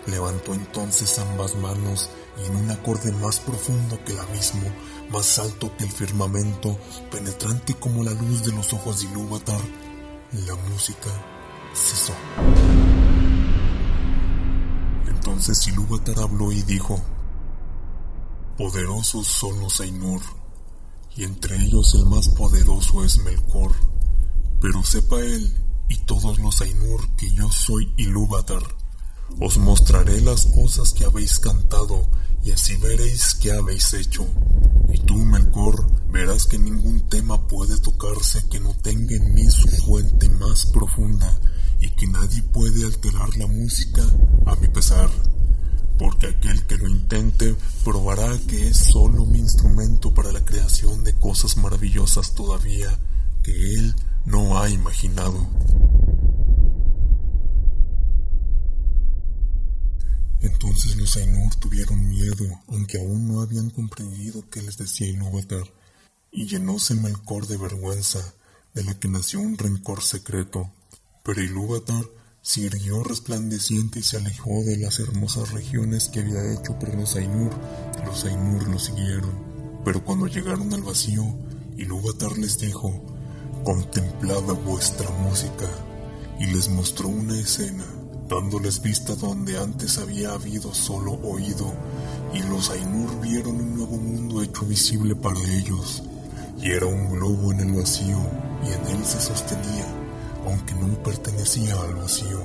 Levantó 0.07 0.53
entonces 0.53 1.17
ambas 1.19 1.55
manos 1.55 2.09
y 2.41 2.45
en 2.45 2.55
un 2.57 2.71
acorde 2.71 3.11
más 3.13 3.39
profundo 3.39 3.97
que 4.03 4.11
el 4.11 4.19
abismo, 4.19 4.69
más 5.09 5.39
alto 5.39 5.71
que 5.77 5.85
el 5.85 5.91
firmamento, 5.91 6.77
penetrante 7.09 7.75
como 7.75 8.03
la 8.03 8.11
luz 8.11 8.43
de 8.43 8.51
los 8.51 8.73
ojos 8.73 8.99
de 8.99 9.07
Ilúvatar, 9.07 9.61
la 10.45 10.55
música 10.69 11.09
cesó. 11.73 12.13
Entonces 15.07 15.67
Ilúvatar 15.67 16.19
habló 16.19 16.51
y 16.51 16.61
dijo, 16.63 16.99
Poderosos 18.57 19.27
son 19.27 19.59
los 19.61 19.79
Ainur, 19.79 20.21
y 21.15 21.23
entre 21.23 21.55
ellos 21.55 21.95
el 21.95 22.05
más 22.07 22.27
poderoso 22.29 23.03
es 23.03 23.19
Melkor. 23.19 23.71
Pero 24.59 24.83
sepa 24.83 25.19
él 25.19 25.62
y 25.93 25.97
todos 26.05 26.39
los 26.39 26.59
Ainur 26.61 27.07
que 27.15 27.29
yo 27.31 27.51
soy 27.51 27.93
Ilúvatar. 27.97 28.63
Os 29.39 29.57
mostraré 29.57 30.21
las 30.21 30.47
cosas 30.47 30.91
que 30.93 31.05
habéis 31.05 31.39
cantado, 31.39 32.09
y 32.43 32.51
así 32.51 32.75
veréis 32.77 33.35
qué 33.35 33.51
habéis 33.51 33.93
hecho. 33.93 34.25
Y 34.91 34.97
tú, 34.99 35.15
Melkor, 35.15 35.85
verás 36.11 36.45
que 36.45 36.57
ningún 36.57 37.07
tema 37.09 37.47
puede 37.47 37.77
tocarse 37.77 38.47
que 38.49 38.59
no 38.59 38.73
tenga 38.77 39.15
en 39.15 39.35
mí 39.35 39.45
su 39.51 39.67
fuente 39.67 40.29
más 40.29 40.65
profunda, 40.65 41.39
y 41.79 41.89
que 41.91 42.07
nadie 42.07 42.41
puede 42.41 42.85
alterar 42.85 43.37
la 43.37 43.45
música 43.47 44.03
a 44.45 44.55
mi 44.55 44.67
pesar 44.69 45.11
porque 45.99 46.27
aquel 46.27 46.63
que 46.63 46.75
lo 46.75 46.89
intente 46.89 47.55
probará 47.83 48.35
que 48.47 48.67
es 48.67 48.77
solo 48.77 49.25
mi 49.25 49.39
instrumento 49.39 50.11
para 50.13 50.31
la 50.31 50.43
creación 50.43 51.03
de 51.03 51.13
cosas 51.13 51.55
maravillosas 51.55 52.33
todavía 52.33 52.89
que 53.43 53.51
él 53.75 53.95
no 54.25 54.59
ha 54.59 54.69
imaginado. 54.69 55.47
Entonces 60.41 60.95
los 60.97 61.15
Ainur 61.17 61.55
tuvieron 61.55 62.09
miedo, 62.09 62.45
aunque 62.67 62.97
aún 62.97 63.27
no 63.27 63.41
habían 63.41 63.69
comprendido 63.69 64.43
qué 64.49 64.61
les 64.61 64.77
decía 64.77 65.07
Ilúvatar, 65.07 65.63
y 66.31 66.45
llenóse 66.47 66.95
Melkor 66.95 67.47
de 67.47 67.57
vergüenza, 67.57 68.33
de 68.73 68.83
la 68.83 68.99
que 68.99 69.07
nació 69.07 69.39
un 69.39 69.57
rencor 69.57 70.01
secreto. 70.01 70.71
Pero 71.23 71.41
Ilúvatar 71.41 72.03
Sirvió 72.45 73.01
resplandeciente 73.05 73.99
y 73.99 74.03
se 74.03 74.17
alejó 74.17 74.65
de 74.65 74.75
las 74.75 74.99
hermosas 74.99 75.53
regiones 75.53 76.09
que 76.09 76.19
había 76.19 76.53
hecho 76.53 76.77
por 76.77 76.93
los 76.93 77.15
Ainur. 77.15 77.53
Los 78.05 78.25
Ainur 78.25 78.67
lo 78.67 78.77
siguieron. 78.77 79.31
Pero 79.85 80.03
cuando 80.03 80.27
llegaron 80.27 80.73
al 80.73 80.83
vacío, 80.83 81.23
Ilúvatar 81.77 82.37
les 82.37 82.59
dijo, 82.59 83.01
Contemplad 83.63 84.43
vuestra 84.65 85.09
música. 85.27 85.69
Y 86.39 86.47
les 86.47 86.69
mostró 86.69 87.07
una 87.07 87.39
escena, 87.39 87.85
dándoles 88.27 88.81
vista 88.81 89.15
donde 89.15 89.57
antes 89.57 89.97
había 89.97 90.33
habido 90.33 90.73
solo 90.73 91.13
oído. 91.23 91.73
Y 92.33 92.41
los 92.43 92.69
Ainur 92.69 93.19
vieron 93.21 93.55
un 93.55 93.75
nuevo 93.75 93.97
mundo 93.97 94.41
hecho 94.41 94.65
visible 94.65 95.15
para 95.15 95.39
ellos. 95.39 96.03
Y 96.61 96.71
era 96.71 96.85
un 96.85 97.11
globo 97.11 97.51
en 97.51 97.59
el 97.61 97.73
vacío, 97.73 98.19
y 98.63 98.67
en 98.67 98.97
él 98.97 99.05
se 99.05 99.19
sostenía 99.19 100.03
aunque 100.45 100.73
no 100.75 100.87
pertenecía 101.03 101.79
al 101.81 101.95
vacío. 101.95 102.41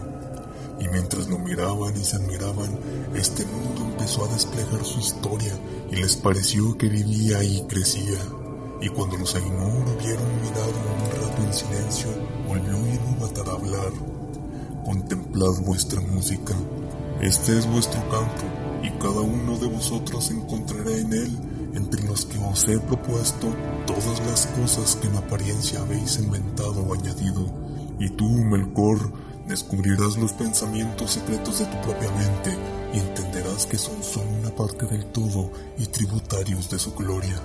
Y 0.81 0.89
mientras 0.89 1.29
lo 1.29 1.39
miraban 1.39 1.97
y 1.97 2.05
se 2.05 2.17
admiraban, 2.17 2.79
este 3.15 3.45
mundo 3.47 3.83
empezó 3.83 4.25
a 4.25 4.29
desplegar 4.29 4.85
su 4.85 5.01
historia 5.01 5.53
y 5.91 5.97
les 5.97 6.17
pareció 6.17 6.77
que 6.79 6.89
vivía 6.89 7.43
y 7.43 7.63
crecía. 7.63 8.19
Y 8.81 8.89
cuando 8.89 9.17
los 9.17 9.35
Ainur 9.35 9.85
hubieron 9.97 10.43
mirado 10.43 10.73
un 10.97 11.23
rato 11.23 11.43
en 11.43 11.53
silencio, 11.53 12.09
volvió 12.47 12.77
Ilúvatar 12.77 13.49
a 13.49 13.53
hablar. 13.53 13.93
Contemplad 14.85 15.63
vuestra 15.65 16.01
música, 16.01 16.55
este 17.21 17.59
es 17.59 17.67
vuestro 17.67 18.01
canto, 18.09 18.45
y 18.83 18.91
cada 18.99 19.21
uno 19.21 19.59
de 19.59 19.67
vosotros 19.67 20.31
encontrará 20.31 20.97
en 20.97 21.13
él, 21.13 21.39
entre 21.75 22.03
los 22.05 22.25
que 22.25 22.39
os 22.39 22.67
he 22.69 22.79
propuesto, 22.79 23.49
todas 23.87 24.25
las 24.27 24.47
cosas 24.47 24.97
que 24.97 25.09
en 25.09 25.17
apariencia 25.17 25.81
habéis 25.81 26.19
inventado 26.19 26.83
o 26.83 26.95
añadido 26.95 27.69
y 27.99 28.11
tú, 28.11 28.29
Melkor, 28.29 29.13
descubrirás 29.47 30.17
los 30.17 30.33
pensamientos 30.33 31.13
secretos 31.13 31.59
de 31.59 31.67
tu 31.67 31.81
propia 31.83 32.11
mente 32.13 32.57
y 32.93 32.99
entenderás 32.99 33.67
que 33.67 33.77
son 33.77 34.03
solo 34.03 34.31
una 34.41 34.51
parte 34.51 34.87
del 34.87 35.07
todo 35.07 35.51
y 35.79 35.87
tributarios 35.87 36.71
de 36.71 36.79
su 36.79 36.95
gloria. 36.95 37.41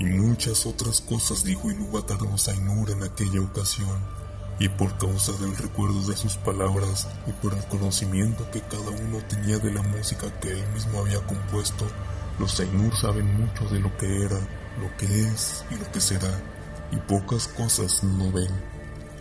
Y 0.00 0.04
muchas 0.06 0.64
otras 0.64 1.02
cosas 1.02 1.44
dijo 1.44 1.70
Ilúvatar 1.70 2.16
Ainur 2.22 2.90
en 2.90 3.02
aquella 3.02 3.42
ocasión, 3.42 4.00
y 4.58 4.66
por 4.70 4.96
causa 4.96 5.32
del 5.32 5.54
recuerdo 5.54 6.00
de 6.08 6.16
sus 6.16 6.36
palabras 6.36 7.06
y 7.26 7.32
por 7.32 7.52
el 7.52 7.62
conocimiento 7.66 8.50
que 8.50 8.62
cada 8.62 8.88
uno 8.88 9.18
tenía 9.28 9.58
de 9.58 9.70
la 9.70 9.82
música 9.82 10.32
que 10.40 10.52
él 10.52 10.66
mismo 10.72 11.00
había 11.00 11.20
compuesto, 11.26 11.86
los 12.38 12.58
Ainur 12.60 12.96
saben 12.96 13.26
mucho 13.42 13.68
de 13.68 13.78
lo 13.80 13.94
que 13.98 14.24
era 14.24 14.38
lo 14.80 14.96
que 14.96 15.04
es 15.04 15.66
y 15.70 15.74
lo 15.74 15.92
que 15.92 16.00
será, 16.00 16.40
y 16.92 16.96
pocas 16.96 17.46
cosas 17.48 18.02
no 18.02 18.32
ven. 18.32 18.50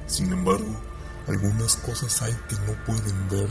Sin 0.08 0.32
embargo, 0.32 0.80
algunas 1.28 1.76
cosas 1.76 2.22
hay 2.22 2.34
que 2.48 2.56
no 2.56 2.86
pueden 2.86 3.28
ver, 3.28 3.50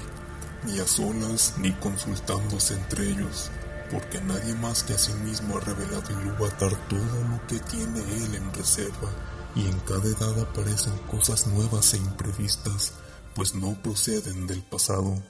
ni 0.65 0.79
a 0.79 0.87
solas 0.87 1.57
ni 1.59 1.73
consultándose 1.75 2.73
entre 2.73 3.11
ellos, 3.11 3.51
porque 3.91 4.21
nadie 4.21 4.55
más 4.55 4.83
que 4.83 4.95
a 4.95 4.99
sí 4.99 5.13
mismo 5.15 5.57
ha 5.57 5.61
revelado 5.61 6.21
Ilúvatar 6.21 6.89
todo 6.89 7.25
lo 7.31 7.47
que 7.47 7.59
tiene 7.61 8.01
él 8.01 8.35
en 8.35 8.53
reserva, 8.55 9.11
y 9.55 9.67
en 9.67 9.79
cada 9.81 10.05
edad 10.05 10.41
aparecen 10.41 10.97
cosas 11.11 11.47
nuevas 11.47 11.95
e 11.95 11.97
imprevistas, 11.97 12.93
pues 13.35 13.55
no 13.55 13.81
proceden 13.83 14.47
del 14.47 14.63
pasado. 14.63 15.23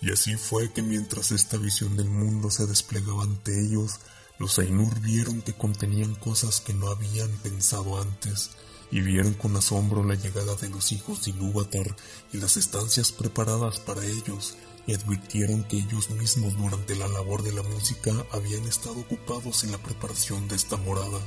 Y 0.00 0.10
así 0.10 0.36
fue 0.36 0.72
que 0.72 0.82
mientras 0.82 1.30
esta 1.30 1.56
visión 1.56 1.96
del 1.96 2.08
mundo 2.08 2.50
se 2.50 2.66
desplegaba 2.66 3.22
ante 3.22 3.60
ellos, 3.60 4.00
los 4.38 4.58
Ainur 4.58 4.98
vieron 5.00 5.42
que 5.42 5.52
contenían 5.52 6.14
cosas 6.16 6.60
que 6.60 6.74
no 6.74 6.88
habían 6.88 7.30
pensado 7.38 8.00
antes, 8.00 8.50
y 8.90 9.00
vieron 9.00 9.34
con 9.34 9.56
asombro 9.56 10.04
la 10.04 10.16
llegada 10.16 10.54
de 10.56 10.68
los 10.68 10.92
hijos 10.92 11.24
de 11.24 11.30
Ilúvatar 11.30 11.96
y 12.32 12.38
las 12.38 12.56
estancias 12.56 13.12
preparadas 13.12 13.78
para 13.80 14.04
ellos, 14.04 14.56
y 14.86 14.94
advirtieron 14.94 15.64
que 15.64 15.76
ellos 15.76 16.10
mismos 16.10 16.56
durante 16.56 16.96
la 16.96 17.08
labor 17.08 17.42
de 17.42 17.52
la 17.52 17.62
música 17.62 18.12
habían 18.32 18.64
estado 18.64 19.00
ocupados 19.00 19.64
en 19.64 19.72
la 19.72 19.78
preparación 19.78 20.48
de 20.48 20.56
esta 20.56 20.76
morada, 20.76 21.20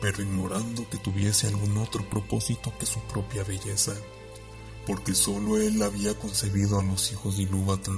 pero 0.00 0.22
ignorando 0.22 0.88
que 0.90 0.98
tuviese 0.98 1.46
algún 1.46 1.78
otro 1.78 2.08
propósito 2.08 2.72
que 2.78 2.86
su 2.86 3.00
propia 3.02 3.44
belleza, 3.44 3.92
porque 4.86 5.14
sólo 5.14 5.58
él 5.58 5.80
había 5.82 6.18
concebido 6.18 6.80
a 6.80 6.82
los 6.82 7.12
hijos 7.12 7.36
de 7.36 7.44
Ilúvatar 7.44 7.96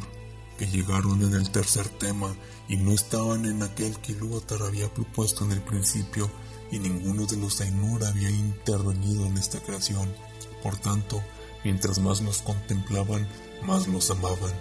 que 0.59 0.67
llegaron 0.67 1.23
en 1.23 1.35
el 1.35 1.51
tercer 1.51 1.89
tema 1.89 2.35
y 2.69 2.77
no 2.77 2.93
estaban 2.93 3.45
en 3.47 3.63
aquel 3.63 3.99
que 3.99 4.13
Ilúvatar 4.13 4.63
había 4.63 4.93
propuesto 4.93 5.45
en 5.45 5.53
el 5.53 5.63
principio 5.63 6.31
y 6.71 6.79
ninguno 6.79 7.27
de 7.27 7.37
los 7.37 7.61
Ainur 7.61 8.05
había 8.05 8.31
intervenido 8.31 9.27
en 9.27 9.37
esta 9.37 9.61
creación. 9.61 10.15
Por 10.63 10.77
tanto, 10.77 11.23
mientras 11.65 11.99
más 11.99 12.21
los 12.21 12.43
contemplaban, 12.43 13.29
más 13.67 13.89
los 13.89 14.11
amaban, 14.11 14.53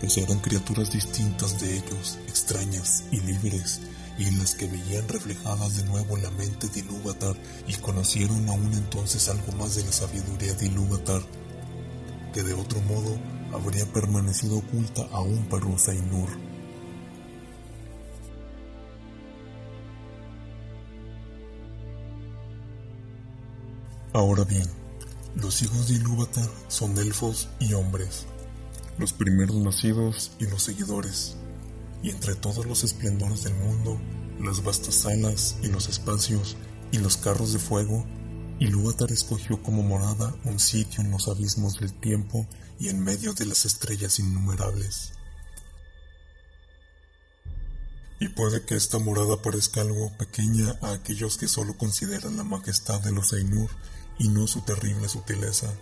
pues 0.00 0.16
eran 0.16 0.38
criaturas 0.38 0.90
distintas 0.90 1.60
de 1.60 1.76
ellos, 1.76 2.18
extrañas 2.26 3.04
y 3.12 3.20
libres, 3.20 3.80
y 4.18 4.24
en 4.24 4.38
las 4.38 4.54
que 4.54 4.66
veían 4.66 5.06
reflejadas 5.08 5.76
de 5.76 5.84
nuevo 5.84 6.16
la 6.16 6.30
mente 6.30 6.68
de 6.68 6.80
Ilúvatar 6.80 7.36
y 7.68 7.74
conocieron 7.74 8.48
aún 8.48 8.72
entonces 8.72 9.28
algo 9.28 9.52
más 9.52 9.76
de 9.76 9.84
la 9.84 9.92
sabiduría 9.92 10.54
de 10.54 10.66
Ilúvatar, 10.66 11.22
que 12.32 12.42
de 12.42 12.54
otro 12.54 12.80
modo 12.82 13.18
habría 13.52 13.84
permanecido 13.92 14.58
oculta 14.58 15.06
aún 15.12 15.46
para 15.48 15.66
los 15.66 15.88
Ainur. 15.88 16.28
Ahora 24.12 24.44
bien, 24.44 24.66
los 25.36 25.62
hijos 25.62 25.88
de 25.88 25.94
Ilúvatar 25.94 26.48
son 26.68 26.98
elfos 26.98 27.48
y 27.60 27.74
hombres, 27.74 28.26
los 29.00 29.12
primeros 29.12 29.56
nacidos 29.56 30.32
y 30.38 30.44
los 30.44 30.62
seguidores, 30.62 31.36
y 32.02 32.10
entre 32.10 32.34
todos 32.34 32.66
los 32.66 32.84
esplendores 32.84 33.42
del 33.42 33.54
mundo, 33.54 34.00
las 34.40 34.62
vastas 34.62 34.94
salas 34.94 35.56
y 35.62 35.68
los 35.68 35.88
espacios 35.88 36.56
y 36.92 36.98
los 36.98 37.16
carros 37.16 37.52
de 37.52 37.58
fuego 37.58 38.06
Ilúvatar 38.60 39.10
escogió 39.10 39.62
como 39.62 39.82
morada 39.82 40.34
un 40.44 40.60
sitio 40.60 41.02
en 41.02 41.10
los 41.10 41.28
abismos 41.28 41.80
del 41.80 41.94
tiempo 41.94 42.46
y 42.78 42.90
en 42.90 43.02
medio 43.02 43.32
de 43.32 43.46
las 43.46 43.64
estrellas 43.64 44.18
innumerables. 44.18 45.14
Y 48.20 48.28
puede 48.28 48.62
que 48.66 48.76
esta 48.76 48.98
morada 48.98 49.40
parezca 49.40 49.80
algo 49.80 50.14
pequeña 50.18 50.76
a 50.82 50.92
aquellos 50.92 51.38
que 51.38 51.48
solo 51.48 51.78
consideran 51.78 52.36
la 52.36 52.44
majestad 52.44 53.00
de 53.00 53.12
los 53.12 53.32
Ainur 53.32 53.70
y 54.18 54.28
no 54.28 54.46
su 54.46 54.60
terrible 54.60 55.08
sutileza, 55.08 55.72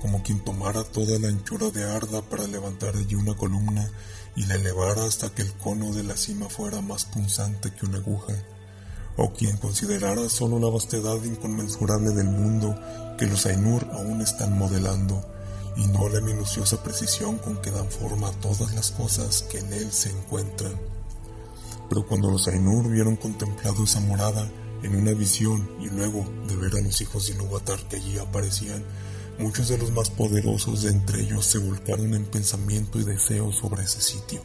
como 0.00 0.22
quien 0.22 0.40
tomara 0.40 0.84
toda 0.84 1.18
la 1.18 1.28
anchura 1.28 1.70
de 1.70 1.84
Arda 1.84 2.22
para 2.22 2.46
levantar 2.46 2.96
allí 2.96 3.14
una 3.14 3.36
columna 3.36 3.90
y 4.36 4.46
la 4.46 4.56
elevara 4.56 5.04
hasta 5.04 5.30
que 5.30 5.42
el 5.42 5.52
cono 5.54 5.92
de 5.92 6.02
la 6.02 6.16
cima 6.16 6.48
fuera 6.48 6.80
más 6.80 7.04
punzante 7.04 7.72
que 7.72 7.86
una 7.86 7.98
aguja 7.98 8.34
o 9.16 9.32
quien 9.32 9.56
considerara 9.56 10.28
solo 10.28 10.58
la 10.58 10.68
vastedad 10.68 11.22
inconmensurable 11.22 12.10
del 12.10 12.28
mundo 12.28 12.78
que 13.18 13.26
los 13.26 13.46
Ainur 13.46 13.86
aún 13.92 14.20
están 14.20 14.58
modelando, 14.58 15.24
y 15.76 15.86
no 15.86 16.08
la 16.08 16.20
minuciosa 16.20 16.82
precisión 16.82 17.38
con 17.38 17.60
que 17.60 17.70
dan 17.70 17.90
forma 17.90 18.28
a 18.28 18.40
todas 18.40 18.74
las 18.74 18.90
cosas 18.92 19.42
que 19.42 19.58
en 19.58 19.72
él 19.72 19.92
se 19.92 20.10
encuentran. 20.10 20.72
Pero 21.88 22.06
cuando 22.06 22.30
los 22.30 22.48
Ainur 22.48 22.88
vieron 22.88 23.16
contemplado 23.16 23.84
esa 23.84 24.00
morada 24.00 24.50
en 24.82 24.96
una 24.96 25.12
visión 25.12 25.68
y 25.80 25.88
luego 25.88 26.24
de 26.48 26.56
ver 26.56 26.76
a 26.76 26.80
los 26.80 27.00
hijos 27.00 27.26
de 27.26 27.34
Ilúvatar 27.34 27.78
que 27.88 27.96
allí 27.96 28.18
aparecían, 28.18 28.84
muchos 29.38 29.68
de 29.68 29.78
los 29.78 29.90
más 29.92 30.10
poderosos 30.10 30.82
de 30.82 30.90
entre 30.90 31.22
ellos 31.22 31.46
se 31.46 31.58
volcaron 31.58 32.14
en 32.14 32.24
pensamiento 32.24 32.98
y 33.00 33.04
deseo 33.04 33.52
sobre 33.52 33.84
ese 33.84 34.00
sitio 34.00 34.42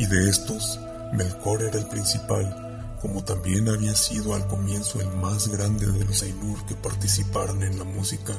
y 0.00 0.06
de 0.06 0.30
estos 0.30 0.80
Melkor 1.12 1.62
era 1.62 1.78
el 1.78 1.86
principal, 1.88 2.96
como 3.02 3.24
también 3.24 3.68
había 3.68 3.94
sido 3.94 4.34
al 4.34 4.46
comienzo 4.46 5.00
el 5.00 5.08
más 5.16 5.48
grande 5.48 5.86
de 5.86 6.04
los 6.04 6.22
Ainur 6.22 6.64
que 6.66 6.74
participaron 6.74 7.62
en 7.64 7.78
la 7.78 7.84
música, 7.84 8.32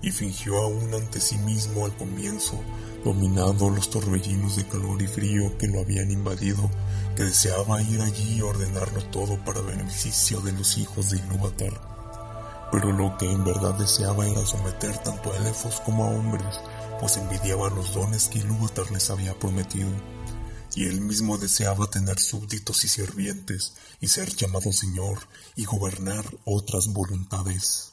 y 0.00 0.10
fingió 0.10 0.58
aún 0.58 0.92
ante 0.94 1.20
sí 1.20 1.36
mismo 1.38 1.84
al 1.84 1.94
comienzo, 1.96 2.58
dominando 3.04 3.70
los 3.70 3.90
torbellinos 3.90 4.56
de 4.56 4.66
calor 4.66 5.02
y 5.02 5.06
frío 5.06 5.56
que 5.58 5.68
lo 5.68 5.80
habían 5.80 6.10
invadido, 6.10 6.70
que 7.14 7.24
deseaba 7.24 7.82
ir 7.82 8.00
allí 8.00 8.38
y 8.38 8.42
ordenarlo 8.42 9.04
todo 9.12 9.36
para 9.44 9.60
beneficio 9.60 10.40
de 10.40 10.52
los 10.52 10.78
hijos 10.78 11.10
de 11.10 11.18
Ilúvatar. 11.18 11.91
Pero 12.72 12.90
lo 12.90 13.16
que 13.18 13.30
en 13.30 13.44
verdad 13.44 13.74
deseaba 13.74 14.26
era 14.26 14.44
someter 14.44 14.98
tanto 14.98 15.32
a 15.32 15.36
elfos 15.36 15.80
como 15.84 16.04
a 16.04 16.08
hombres, 16.08 16.60
pues 16.98 17.16
envidiaba 17.18 17.70
los 17.70 17.92
dones 17.94 18.28
que 18.28 18.38
Ilúvatar 18.40 18.90
les 18.90 19.10
había 19.10 19.38
prometido 19.38 19.90
y 20.74 20.86
él 20.86 21.00
mismo 21.00 21.38
deseaba 21.38 21.86
tener 21.88 22.18
súbditos 22.18 22.84
y 22.84 22.88
sirvientes 22.88 23.74
y 24.00 24.08
ser 24.08 24.34
llamado 24.34 24.72
Señor 24.72 25.18
y 25.54 25.64
gobernar 25.64 26.24
otras 26.44 26.88
voluntades. 26.88 27.92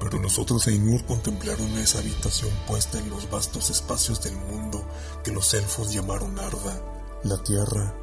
Pero 0.00 0.18
los 0.20 0.38
otros 0.38 0.66
Ainur 0.66 1.04
contemplaron 1.06 1.76
esa 1.78 1.98
habitación 1.98 2.52
puesta 2.66 2.98
en 2.98 3.10
los 3.10 3.28
vastos 3.30 3.70
espacios 3.70 4.22
del 4.22 4.36
mundo 4.36 4.86
que 5.24 5.32
los 5.32 5.54
elfos 5.54 5.92
llamaron 5.92 6.38
Arda, 6.38 6.80
la 7.24 7.42
tierra, 7.42 7.94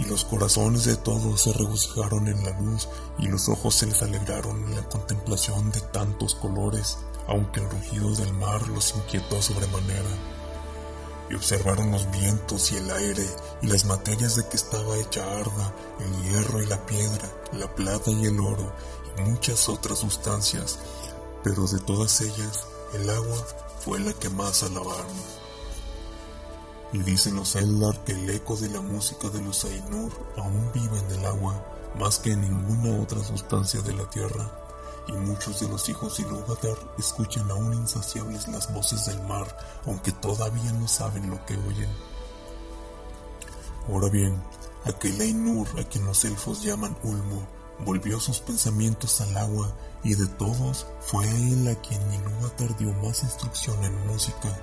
y 0.00 0.06
los 0.06 0.24
corazones 0.24 0.84
de 0.84 0.96
todos 0.96 1.42
se 1.42 1.52
regocijaron 1.52 2.26
en 2.26 2.42
la 2.42 2.58
luz 2.58 2.88
y 3.18 3.28
los 3.28 3.48
ojos 3.48 3.74
se 3.74 3.86
les 3.86 4.02
alegraron 4.02 4.64
en 4.64 4.76
la 4.76 4.88
contemplación 4.88 5.70
de 5.70 5.80
tantos 5.80 6.34
colores, 6.34 6.98
aunque 7.28 7.60
el 7.60 7.68
rugido 7.68 8.10
del 8.14 8.32
mar 8.32 8.66
los 8.68 8.94
inquietó 8.96 9.40
sobremanera 9.42 10.08
y 11.28 11.34
observaron 11.34 11.92
los 11.92 12.10
vientos 12.10 12.72
y 12.72 12.76
el 12.76 12.90
aire 12.90 13.26
y 13.62 13.66
las 13.68 13.84
materias 13.84 14.36
de 14.36 14.48
que 14.48 14.56
estaba 14.56 14.96
hecha 14.96 15.22
Arda, 15.22 15.74
el 16.00 16.22
hierro 16.24 16.62
y 16.62 16.66
la 16.66 16.84
piedra, 16.86 17.30
la 17.52 17.72
plata 17.74 18.10
y 18.10 18.26
el 18.26 18.40
oro 18.40 18.72
y 19.18 19.22
muchas 19.22 19.68
otras 19.68 19.98
sustancias, 19.98 20.78
pero 21.44 21.66
de 21.66 21.78
todas 21.80 22.20
ellas 22.22 22.66
el 22.94 23.08
agua 23.08 23.46
fue 23.84 24.00
la 24.00 24.12
que 24.14 24.30
más 24.30 24.62
alabaron. 24.62 25.39
Y 26.92 26.98
dicen 26.98 27.36
los 27.36 27.54
Eldar 27.56 28.02
que 28.04 28.12
el 28.12 28.28
eco 28.30 28.56
de 28.56 28.68
la 28.68 28.80
música 28.80 29.28
de 29.28 29.40
los 29.42 29.64
Ainur 29.64 30.12
aún 30.36 30.70
vive 30.72 30.98
en 30.98 31.18
el 31.18 31.26
agua 31.26 31.64
más 31.98 32.18
que 32.18 32.32
en 32.32 32.40
ninguna 32.42 33.02
otra 33.02 33.22
sustancia 33.22 33.80
de 33.82 33.92
la 33.94 34.08
tierra 34.10 34.50
y 35.08 35.12
muchos 35.12 35.60
de 35.60 35.68
los 35.68 35.88
hijos 35.88 36.16
de 36.16 36.24
Ilúvatar 36.24 36.76
escuchan 36.98 37.50
aún 37.50 37.74
insaciables 37.74 38.48
las 38.48 38.72
voces 38.72 39.06
del 39.06 39.20
mar, 39.22 39.56
aunque 39.86 40.12
todavía 40.12 40.72
no 40.72 40.86
saben 40.86 41.30
lo 41.30 41.44
que 41.46 41.56
oyen. 41.56 41.90
Ahora 43.88 44.08
bien, 44.08 44.40
aquel 44.84 45.20
Ainur 45.20 45.68
a 45.78 45.84
quien 45.84 46.04
los 46.04 46.24
elfos 46.24 46.62
llaman 46.62 46.96
Ulmo, 47.02 47.46
volvió 47.84 48.20
sus 48.20 48.40
pensamientos 48.40 49.20
al 49.20 49.36
agua, 49.36 49.72
y 50.04 50.14
de 50.14 50.26
todos 50.26 50.86
fue 51.00 51.28
él 51.28 51.66
a 51.68 51.74
quien 51.80 52.00
Ilúvatar 52.12 52.76
dio 52.76 52.92
más 52.94 53.22
instrucción 53.22 53.82
en 53.82 54.06
música. 54.06 54.56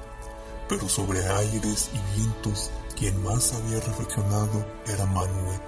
Pero 0.70 0.90
sobre 0.90 1.28
aires 1.28 1.90
y 1.94 2.20
vientos, 2.20 2.72
quien 2.98 3.22
más 3.24 3.54
había 3.54 3.80
reflexionado 3.80 4.66
era 4.88 5.06
Manue, 5.06 5.60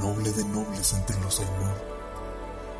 noble 0.00 0.30
de 0.32 0.44
nobles 0.44 0.92
entre 0.92 1.20
los 1.20 1.40
Ainur 1.40 1.94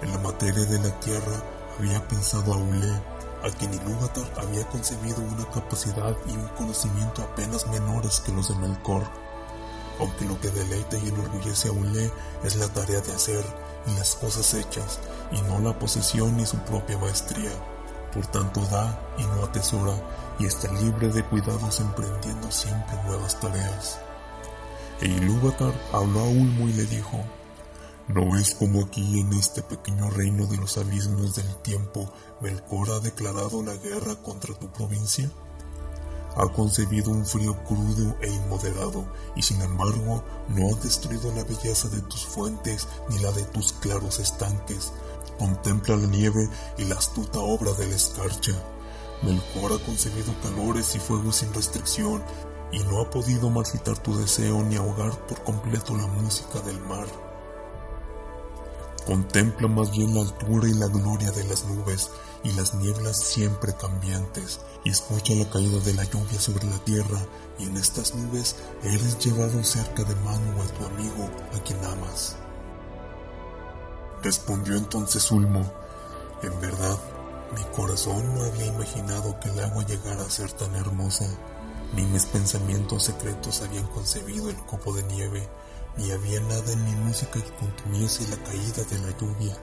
en 0.04 0.12
la 0.12 0.18
materia 0.18 0.64
de 0.64 0.78
la 0.80 1.00
tierra 1.00 1.42
había 1.78 2.06
pensado 2.08 2.52
a 2.52 3.46
a 3.46 3.50
quien 3.50 3.74
Ilúvatar 3.74 4.24
había 4.36 4.66
concebido 4.68 5.20
una 5.20 5.48
capacidad 5.50 6.14
y 6.26 6.32
un 6.32 6.48
conocimiento 6.48 7.22
apenas 7.22 7.66
menores 7.68 8.20
que 8.20 8.32
los 8.32 8.48
de 8.48 8.54
Melkor. 8.56 9.02
Aunque 10.00 10.24
lo 10.24 10.40
que 10.40 10.50
deleita 10.50 10.98
y 10.98 11.08
enorgullece 11.08 11.68
a 11.68 11.72
Ule 11.72 12.10
es 12.42 12.56
la 12.56 12.68
tarea 12.68 13.00
de 13.00 13.12
hacer 13.12 13.44
y 13.86 13.96
las 13.98 14.14
cosas 14.16 14.52
hechas, 14.54 14.98
y 15.30 15.40
no 15.42 15.58
la 15.60 15.78
posesión 15.78 16.36
ni 16.36 16.46
su 16.46 16.56
propia 16.58 16.98
maestría. 16.98 17.52
Por 18.14 18.26
tanto 18.28 18.60
da 18.66 18.98
y 19.18 19.24
no 19.24 19.44
atesora, 19.44 19.94
y 20.38 20.46
está 20.46 20.72
libre 20.72 21.08
de 21.08 21.24
cuidados 21.24 21.80
emprendiendo 21.80 22.50
siempre 22.50 23.02
nuevas 23.04 23.38
tareas. 23.40 23.98
E 25.00 25.06
Ilúvatar 25.06 25.74
habló 25.92 26.20
a 26.20 26.28
Ulmo 26.28 26.68
y 26.68 26.72
le 26.72 26.84
dijo, 26.86 27.18
¿No 28.06 28.30
ves 28.30 28.54
como 28.54 28.84
aquí 28.84 29.18
en 29.18 29.32
este 29.32 29.62
pequeño 29.62 30.10
reino 30.10 30.46
de 30.46 30.58
los 30.58 30.76
abismos 30.76 31.34
del 31.34 31.56
tiempo 31.62 32.12
Melkor 32.42 32.90
ha 32.90 33.00
declarado 33.00 33.62
la 33.62 33.74
guerra 33.76 34.14
contra 34.16 34.54
tu 34.54 34.70
provincia? 34.70 35.30
Ha 36.36 36.46
concebido 36.48 37.10
un 37.10 37.24
frío 37.24 37.56
crudo 37.64 38.14
e 38.20 38.28
inmoderado 38.28 39.06
y 39.36 39.42
sin 39.42 39.62
embargo 39.62 40.22
no 40.48 40.68
ha 40.68 40.80
destruido 40.80 41.32
la 41.34 41.44
belleza 41.44 41.88
de 41.88 42.02
tus 42.02 42.26
fuentes 42.26 42.86
ni 43.08 43.20
la 43.20 43.32
de 43.32 43.44
tus 43.44 43.72
claros 43.72 44.18
estanques. 44.18 44.92
Contempla 45.38 45.96
la 45.96 46.06
nieve 46.06 46.48
y 46.78 46.84
la 46.84 46.96
astuta 46.96 47.40
obra 47.40 47.72
de 47.72 47.86
la 47.86 47.96
escarcha. 47.96 48.52
Melkor 49.22 49.72
ha 49.72 49.84
concebido 49.84 50.34
calores 50.42 50.94
y 50.94 50.98
fuegos 50.98 51.36
sin 51.36 51.52
restricción 51.54 52.22
y 52.72 52.80
no 52.80 53.00
ha 53.00 53.10
podido 53.10 53.50
marcitar 53.50 53.98
tu 53.98 54.16
deseo 54.16 54.62
ni 54.62 54.76
ahogar 54.76 55.12
por 55.26 55.42
completo 55.44 55.96
la 55.96 56.06
música 56.06 56.60
del 56.60 56.80
mar. 56.80 57.06
Contempla 59.06 59.68
más 59.68 59.90
bien 59.90 60.14
la 60.14 60.22
altura 60.22 60.66
y 60.66 60.72
la 60.72 60.86
gloria 60.86 61.30
de 61.30 61.44
las 61.44 61.64
nubes 61.66 62.10
y 62.42 62.52
las 62.52 62.74
nieblas 62.74 63.18
siempre 63.18 63.74
cambiantes, 63.74 64.60
y 64.84 64.90
escucha 64.90 65.34
la 65.34 65.48
caída 65.48 65.78
de 65.80 65.94
la 65.94 66.04
lluvia 66.04 66.40
sobre 66.40 66.66
la 66.66 66.78
tierra, 66.78 67.18
y 67.58 67.64
en 67.64 67.76
estas 67.76 68.14
nubes 68.14 68.56
eres 68.82 69.18
llevado 69.18 69.62
cerca 69.62 70.04
de 70.04 70.14
mano 70.16 70.62
a 70.62 70.66
tu 70.66 70.86
amigo 70.86 71.30
a 71.54 71.58
quien 71.62 71.82
amas. 71.84 72.36
Respondió 74.24 74.74
entonces 74.76 75.30
Ulmo, 75.30 75.70
en 76.42 76.60
verdad, 76.60 76.98
mi 77.54 77.62
corazón 77.76 78.34
no 78.34 78.42
había 78.42 78.66
imaginado 78.66 79.38
que 79.38 79.50
el 79.50 79.60
agua 79.60 79.84
llegara 79.84 80.22
a 80.22 80.30
ser 80.30 80.50
tan 80.52 80.74
hermosa, 80.74 81.26
ni 81.94 82.04
mis 82.06 82.24
pensamientos 82.24 83.04
secretos 83.04 83.60
habían 83.60 83.86
concebido 83.88 84.48
el 84.48 84.56
copo 84.64 84.94
de 84.94 85.02
nieve 85.02 85.46
ni 85.98 86.10
había 86.10 86.40
nada 86.40 86.72
en 86.72 86.84
mi 86.84 86.92
música 87.04 87.34
que 87.34 87.54
contuviese 87.56 88.26
la 88.28 88.42
caída 88.42 88.82
de 88.84 88.98
la 88.98 89.16
lluvia. 89.18 89.56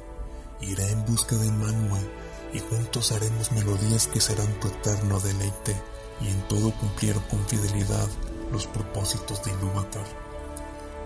Iré 0.62 0.92
en 0.92 1.06
busca 1.06 1.36
de 1.36 1.52
Manuel 1.52 2.08
y 2.54 2.60
juntos 2.60 3.12
haremos 3.12 3.52
melodías 3.52 4.06
que 4.06 4.22
serán 4.22 4.60
tu 4.60 4.68
eterno 4.68 5.20
deleite 5.20 5.76
y 6.22 6.28
en 6.28 6.48
todo 6.48 6.72
cumplieron 6.76 7.24
con 7.24 7.44
fidelidad 7.48 8.08
los 8.52 8.68
propósitos 8.68 9.44
de 9.44 9.52
Ilúvatar. 9.54 10.31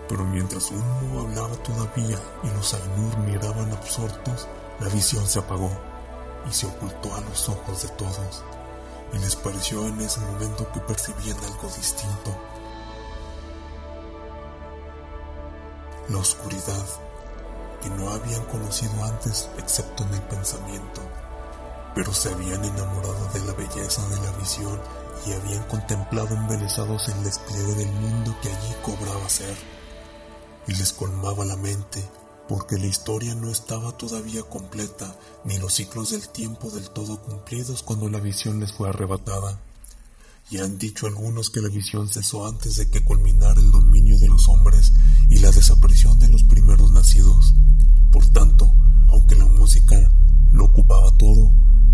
Pero 0.08 0.24
mientras 0.24 0.70
uno 0.70 1.20
hablaba 1.20 1.56
todavía 1.56 2.18
y 2.42 2.48
los 2.50 2.74
Ainur 2.74 3.18
miraban 3.18 3.72
absortos, 3.72 4.48
la 4.80 4.88
visión 4.88 5.26
se 5.26 5.38
apagó 5.38 5.70
y 6.48 6.52
se 6.52 6.66
ocultó 6.66 7.14
a 7.14 7.20
los 7.22 7.48
ojos 7.48 7.82
de 7.82 7.88
todos, 7.90 8.44
y 9.12 9.18
les 9.18 9.34
pareció 9.36 9.86
en 9.86 10.00
ese 10.00 10.20
momento 10.20 10.70
que 10.72 10.80
percibían 10.80 11.36
algo 11.38 11.68
distinto. 11.76 12.36
La 16.08 16.18
oscuridad 16.18 16.86
que 17.82 17.90
no 17.90 18.10
habían 18.10 18.44
conocido 18.44 19.04
antes 19.04 19.50
excepto 19.58 20.04
en 20.04 20.14
el 20.14 20.22
pensamiento, 20.22 21.00
pero 21.94 22.12
se 22.12 22.32
habían 22.32 22.64
enamorado 22.64 23.28
de 23.32 23.40
la 23.40 23.52
belleza 23.54 24.06
de 24.08 24.16
la 24.20 24.30
visión 24.38 24.80
y 25.26 25.32
habían 25.32 25.64
contemplado 25.64 26.34
embelesados 26.34 27.08
el 27.08 27.24
despliegue 27.24 27.74
del 27.74 27.92
mundo 27.92 28.36
que 28.40 28.48
allí 28.48 28.74
cobraba 28.82 29.28
ser, 29.28 29.56
y 30.68 30.74
les 30.74 30.92
colmaba 30.92 31.44
la 31.44 31.56
mente, 31.56 32.04
porque 32.48 32.78
la 32.78 32.86
historia 32.86 33.34
no 33.34 33.50
estaba 33.50 33.96
todavía 33.96 34.42
completa, 34.42 35.16
ni 35.44 35.58
los 35.58 35.74
ciclos 35.74 36.10
del 36.10 36.28
tiempo 36.28 36.70
del 36.70 36.90
todo 36.90 37.20
cumplidos 37.22 37.82
cuando 37.82 38.08
la 38.08 38.20
visión 38.20 38.60
les 38.60 38.72
fue 38.72 38.88
arrebatada. 38.88 39.60
Y 40.50 40.58
han 40.58 40.78
dicho 40.78 41.06
algunos 41.06 41.50
que 41.50 41.60
la 41.60 41.68
visión 41.68 42.08
cesó 42.08 42.46
antes 42.46 42.76
de 42.76 42.88
que 42.88 43.04
culminara 43.04 43.60
el 43.60 43.70
dominio 43.72 44.18
de 44.18 44.28
los 44.28 44.48
hombres 44.48 44.92
y 45.28 45.38
la 45.38 45.50
desaparición 45.50 46.18
de 46.20 46.28
los 46.28 46.44
primeros 46.44 46.92
nacidos. 46.92 47.54
Por 48.12 48.26
tanto, 48.28 48.72
aunque 49.08 49.34
la 49.34 49.46
música 49.46 50.12
lo 50.52 50.66
ocupaba 50.66 51.10
todo, 51.16 51.50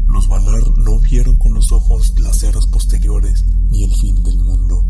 los 0.08 0.28
Valar 0.28 0.78
no 0.78 0.98
vieron 0.98 1.36
con 1.36 1.54
los 1.54 1.72
ojos 1.72 2.12
las 2.20 2.42
eras 2.42 2.66
posteriores 2.66 3.44
ni 3.70 3.84
el 3.84 3.94
fin 3.96 4.22
del 4.22 4.38
mundo. 4.38 4.84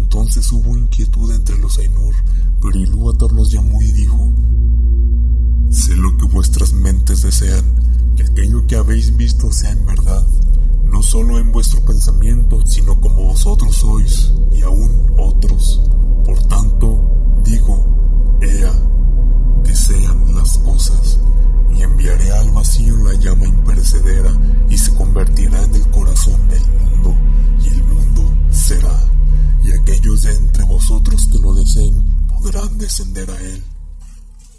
Entonces 0.00 0.50
hubo 0.52 0.76
inquietud 0.76 1.32
entre 1.32 1.58
los 1.58 1.78
Ainur, 1.78 2.14
pero 2.62 2.78
Ilúvatar 2.78 3.32
los 3.32 3.50
llamó 3.50 3.82
y 3.82 3.92
dijo: 3.92 4.32
Sé 5.70 5.94
lo 5.96 6.16
que 6.16 6.26
vuestras 6.26 6.72
mentes 6.72 7.22
desean, 7.22 7.64
que 8.16 8.24
aquello 8.24 8.66
que 8.66 8.76
habéis 8.76 9.16
visto 9.16 9.52
sea 9.52 9.70
en 9.70 9.84
verdad 9.84 10.24
no 10.90 11.02
solo 11.02 11.38
en 11.38 11.52
vuestro 11.52 11.84
pensamiento, 11.84 12.64
sino 12.66 12.98
como 13.00 13.24
vosotros 13.24 13.76
sois, 13.76 14.32
y 14.52 14.62
aún 14.62 15.12
otros. 15.18 15.82
Por 16.24 16.38
tanto, 16.44 16.98
digo, 17.44 17.84
Ea, 18.40 18.72
desean 19.64 20.34
las 20.34 20.58
cosas, 20.58 21.18
y 21.76 21.82
enviaré 21.82 22.32
al 22.32 22.50
vacío 22.50 22.96
la 22.96 23.14
llama 23.14 23.46
imperecedera, 23.46 24.32
y 24.68 24.78
se 24.78 24.94
convertirá 24.94 25.62
en 25.62 25.74
el 25.74 25.88
corazón 25.90 26.48
del 26.48 26.62
mundo, 26.80 27.14
y 27.62 27.68
el 27.68 27.84
mundo 27.84 28.32
será, 28.68 29.02
y 29.64 29.72
aquello 29.72 30.14
descender 32.78 33.30
a 33.30 33.40
él. 33.40 33.62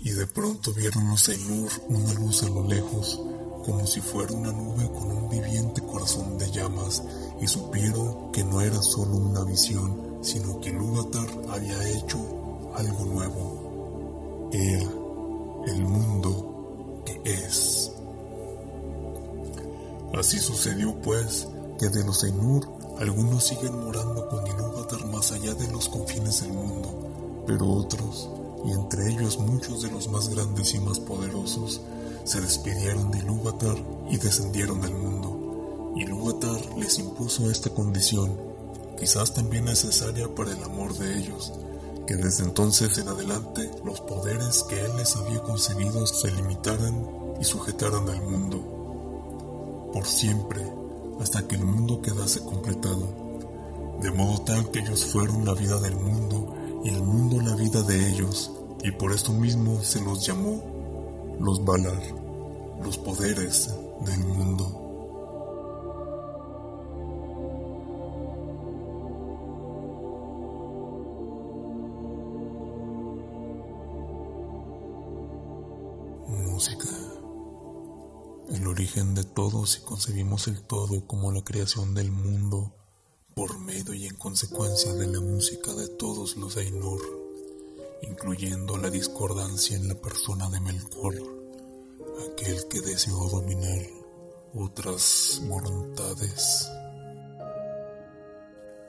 Y 0.02 0.12
de 0.12 0.28
pronto 0.28 0.72
vieron 0.74 1.10
los 1.10 1.28
Ainur 1.30 1.72
una 1.88 2.13
luz 2.13 2.43
a 2.43 2.50
lo 2.50 2.63
lejos, 2.67 3.19
como 3.65 3.86
si 3.88 4.02
fuera 4.02 4.34
una 4.34 4.52
nube 4.52 4.89
con 4.91 5.12
un 5.12 5.30
viviente 5.30 5.82
corazón 5.82 6.38
de 6.38 6.52
llamas, 6.52 7.02
y 7.41 7.48
supieron 7.48 8.32
que 8.32 8.43
no 8.43 8.62
era 8.62 8.82
solo 8.82 9.17
una 9.17 9.43
visión, 9.43 10.19
sino 10.22 10.60
que 10.62 10.72
Lúvatar 10.72 11.28
había 11.50 11.89
hecho 11.89 12.17
algo 12.76 13.06
nuevo. 13.06 14.50
Era 14.54 14.89
el 15.67 15.84
mundo 15.84 17.04
que 17.06 17.22
es. 17.26 17.91
Así 20.13 20.39
sucedió 20.39 21.00
pues 21.02 21.48
que 21.80 21.89
de 21.89 22.04
los 22.04 22.24
Ainur 22.24 22.79
algunos 23.00 23.46
siguen 23.46 23.80
morando 23.80 24.28
con 24.28 24.46
Ilúvatar 24.46 25.06
más 25.06 25.32
allá 25.32 25.54
de 25.54 25.72
los 25.72 25.88
confines 25.88 26.42
del 26.42 26.52
mundo, 26.52 27.44
pero 27.48 27.66
otros, 27.66 28.30
y 28.66 28.72
entre 28.72 29.10
ellos 29.10 29.40
muchos 29.40 29.82
de 29.82 29.90
los 29.90 30.10
más 30.10 30.28
grandes 30.28 30.74
y 30.74 30.80
más 30.80 31.00
poderosos, 31.00 31.80
se 32.26 32.42
despidieron 32.42 33.10
de 33.10 33.20
Ilúvatar 33.20 33.78
y 34.10 34.18
descendieron 34.18 34.84
al 34.84 34.94
mundo. 34.94 35.94
Ilúvatar 35.96 36.60
les 36.78 37.00
impuso 37.00 37.50
esta 37.50 37.70
condición, 37.70 38.38
quizás 39.00 39.34
también 39.34 39.64
necesaria 39.66 40.28
para 40.36 40.52
el 40.52 40.62
amor 40.62 40.94
de 40.98 41.20
ellos, 41.20 41.54
que 42.06 42.18
desde 42.18 42.44
entonces 42.44 42.98
en 42.98 43.08
adelante 43.08 43.72
los 43.86 44.02
poderes 44.02 44.64
que 44.64 44.78
él 44.78 44.92
les 44.98 45.16
había 45.16 45.42
concedido 45.42 46.06
se 46.06 46.32
limitaran 46.32 47.08
y 47.40 47.46
sujetaran 47.46 48.10
al 48.10 48.22
mundo. 48.24 49.90
Por 49.94 50.06
siempre, 50.06 50.79
hasta 51.19 51.47
que 51.47 51.55
el 51.55 51.65
mundo 51.65 52.01
quedase 52.01 52.39
completado, 52.41 53.08
de 54.01 54.12
modo 54.12 54.41
tal 54.41 54.69
que 54.71 54.79
ellos 54.79 55.05
fueron 55.05 55.45
la 55.45 55.53
vida 55.53 55.79
del 55.79 55.95
mundo 55.95 56.53
y 56.84 56.89
el 56.89 57.01
mundo 57.01 57.41
la 57.41 57.55
vida 57.55 57.82
de 57.84 58.10
ellos, 58.10 58.51
y 58.84 58.91
por 58.91 59.12
esto 59.12 59.34
mismo 59.34 59.82
se 59.82 60.01
los 60.01 60.25
llamó 60.25 60.63
los 61.39 61.63
Valar, 61.63 62.01
los 62.84 62.97
poderes 62.97 63.69
del 64.05 64.19
mundo. 64.19 64.88
El 78.60 78.67
origen 78.67 79.15
de 79.15 79.24
todo 79.24 79.65
si 79.65 79.80
concebimos 79.80 80.50
el 80.50 80.62
todo 80.62 81.08
como 81.08 81.32
la 81.32 81.41
creación 81.41 81.93
del 81.93 82.12
mundo 82.12 82.74
por 83.34 83.58
medio 83.58 83.93
y 83.93 84.06
en 84.06 84.15
consecuencia 84.15 84.91
de 84.93 85.08
la 85.08 85.22
música 85.22 85.74
de 85.74 85.88
todos 85.88 86.36
los 86.36 86.58
Ainur, 86.58 87.00
incluyendo 88.02 88.78
la 88.78 88.89
discordancia 88.89 89.78
en 89.78 89.88
la 89.88 89.95
persona 89.95 90.50
de 90.50 90.60
Melkor, 90.60 91.15
aquel 92.30 92.67
que 92.67 92.82
deseó 92.82 93.30
dominar 93.30 93.82
otras 94.54 95.41
voluntades. 95.45 96.69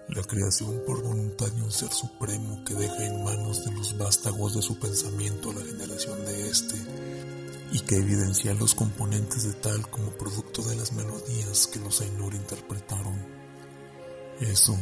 La 0.09 0.25
creación 0.25 0.83
por 0.85 1.01
voluntad 1.01 1.47
de 1.47 1.63
un 1.63 1.71
ser 1.71 1.93
supremo 1.93 2.65
que 2.65 2.75
deja 2.75 3.07
en 3.07 3.23
manos 3.23 3.65
de 3.65 3.71
los 3.71 3.97
vástagos 3.97 4.57
de 4.57 4.63
su 4.63 4.81
pensamiento 4.81 5.53
la 5.53 5.65
generación 5.65 6.25
de 6.25 6.49
éste 6.49 7.40
y 7.73 7.81
que 7.81 7.97
evidencia 7.97 8.55
los 8.55 8.75
componentes 8.75 9.45
de 9.45 9.53
tal 9.55 9.89
como 9.89 10.11
producto 10.11 10.63
de 10.63 10.77
las 10.77 10.93
melodías 10.93 11.69
que 11.69 11.79
los 11.79 12.01
Ainur 12.01 12.35
interpretaron. 12.35 13.15
Eso 14.41 14.77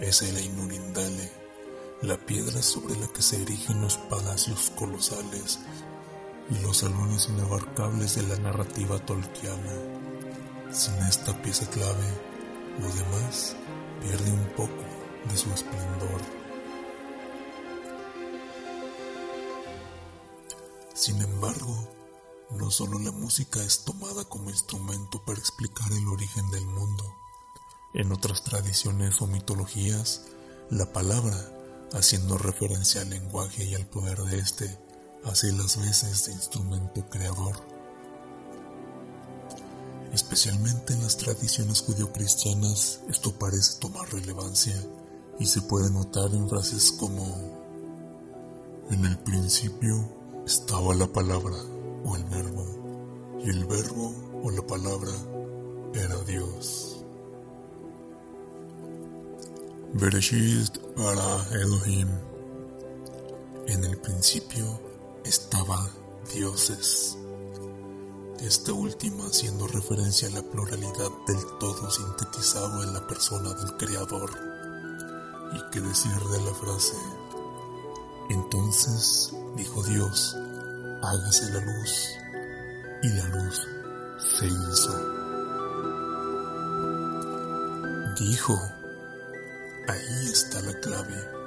es 0.00 0.22
el 0.22 0.36
Ainur 0.36 0.72
Indale, 0.72 1.32
la 2.02 2.16
piedra 2.16 2.62
sobre 2.62 2.96
la 2.96 3.08
que 3.08 3.22
se 3.22 3.42
erigen 3.42 3.80
los 3.80 3.96
palacios 3.96 4.70
colosales 4.76 5.58
y 6.50 6.62
los 6.62 6.78
salones 6.78 7.28
inabarcables 7.28 8.14
de 8.14 8.22
la 8.22 8.36
narrativa 8.36 8.98
tolkiana. 9.04 9.72
Sin 10.70 10.94
esta 11.08 11.40
pieza 11.42 11.68
clave, 11.70 12.06
lo 12.80 12.88
demás 12.88 13.56
pierde 14.00 14.30
un 14.30 14.46
poco 14.50 14.84
de 15.28 15.36
su 15.36 15.50
esplendor. 15.52 16.20
Sin 20.94 21.20
embargo, 21.20 21.97
no 22.50 22.70
solo 22.70 22.98
la 22.98 23.12
música 23.12 23.62
es 23.62 23.84
tomada 23.84 24.24
como 24.24 24.50
instrumento 24.50 25.22
para 25.24 25.38
explicar 25.38 25.92
el 25.92 26.08
origen 26.08 26.50
del 26.50 26.66
mundo. 26.66 27.04
En 27.92 28.10
otras 28.10 28.42
tradiciones 28.42 29.20
o 29.20 29.26
mitologías, 29.26 30.22
la 30.70 30.90
palabra, 30.92 31.36
haciendo 31.92 32.38
referencia 32.38 33.02
al 33.02 33.10
lenguaje 33.10 33.64
y 33.64 33.74
al 33.74 33.86
poder 33.86 34.18
de 34.22 34.38
éste, 34.38 34.78
hace 35.24 35.52
las 35.52 35.78
veces 35.78 36.24
de 36.26 36.32
instrumento 36.32 37.06
creador. 37.10 37.56
Especialmente 40.12 40.94
en 40.94 41.02
las 41.02 41.18
tradiciones 41.18 41.82
judio-cristianas, 41.82 43.00
esto 43.10 43.38
parece 43.38 43.78
tomar 43.78 44.10
relevancia 44.10 44.74
y 45.38 45.46
se 45.46 45.60
puede 45.60 45.90
notar 45.90 46.30
en 46.32 46.48
frases 46.48 46.92
como 46.92 47.58
En 48.90 49.04
el 49.04 49.18
principio 49.18 50.08
estaba 50.46 50.94
la 50.94 51.06
palabra 51.08 51.58
o 52.04 52.16
el 52.16 52.24
verbo, 52.24 52.64
y 53.44 53.50
el 53.50 53.64
verbo 53.64 54.14
o 54.42 54.50
la 54.50 54.66
palabra 54.66 55.12
era 55.94 56.16
Dios. 56.24 57.04
Bereshit 59.94 60.78
para 60.94 61.60
Elohim. 61.60 62.08
En 63.66 63.84
el 63.84 63.96
principio 63.98 64.64
estaba 65.24 65.88
dioses. 66.32 67.16
Esta 68.40 68.72
última 68.72 69.24
haciendo 69.26 69.66
referencia 69.66 70.28
a 70.28 70.32
la 70.32 70.42
pluralidad 70.42 71.10
del 71.26 71.44
todo 71.58 71.90
sintetizado 71.90 72.82
en 72.82 72.92
la 72.92 73.06
persona 73.06 73.52
del 73.54 73.76
Creador. 73.76 74.30
Y 75.54 75.70
que 75.70 75.80
decir 75.80 76.12
de 76.12 76.44
la 76.44 76.54
frase, 76.54 76.96
entonces 78.28 79.34
dijo 79.56 79.82
Dios, 79.82 80.36
hágase 81.02 81.52
la 81.52 81.60
luz, 81.60 82.16
y 83.02 83.08
la 83.08 83.24
luz 83.28 83.66
se 84.18 84.46
hizo. 84.46 85.18
Dijo, 88.18 88.58
ahí 89.88 90.30
está 90.32 90.60
la 90.62 90.74
clave. 90.80 91.38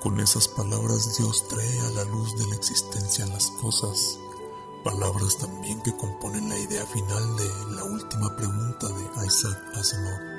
Con 0.00 0.20
esas 0.20 0.46
palabras 0.48 1.16
Dios 1.18 1.48
trae 1.48 1.80
a 1.80 1.90
la 1.90 2.04
luz 2.04 2.38
de 2.38 2.46
la 2.46 2.56
existencia 2.56 3.26
las 3.26 3.48
cosas, 3.60 4.18
palabras 4.84 5.38
también 5.38 5.80
que 5.82 5.96
componen 5.96 6.48
la 6.48 6.58
idea 6.58 6.86
final 6.86 7.36
de 7.36 7.74
la 7.74 7.84
última 7.84 8.36
pregunta 8.36 8.86
de 8.88 9.26
Isaac 9.26 9.58
Asimov. 9.74 10.33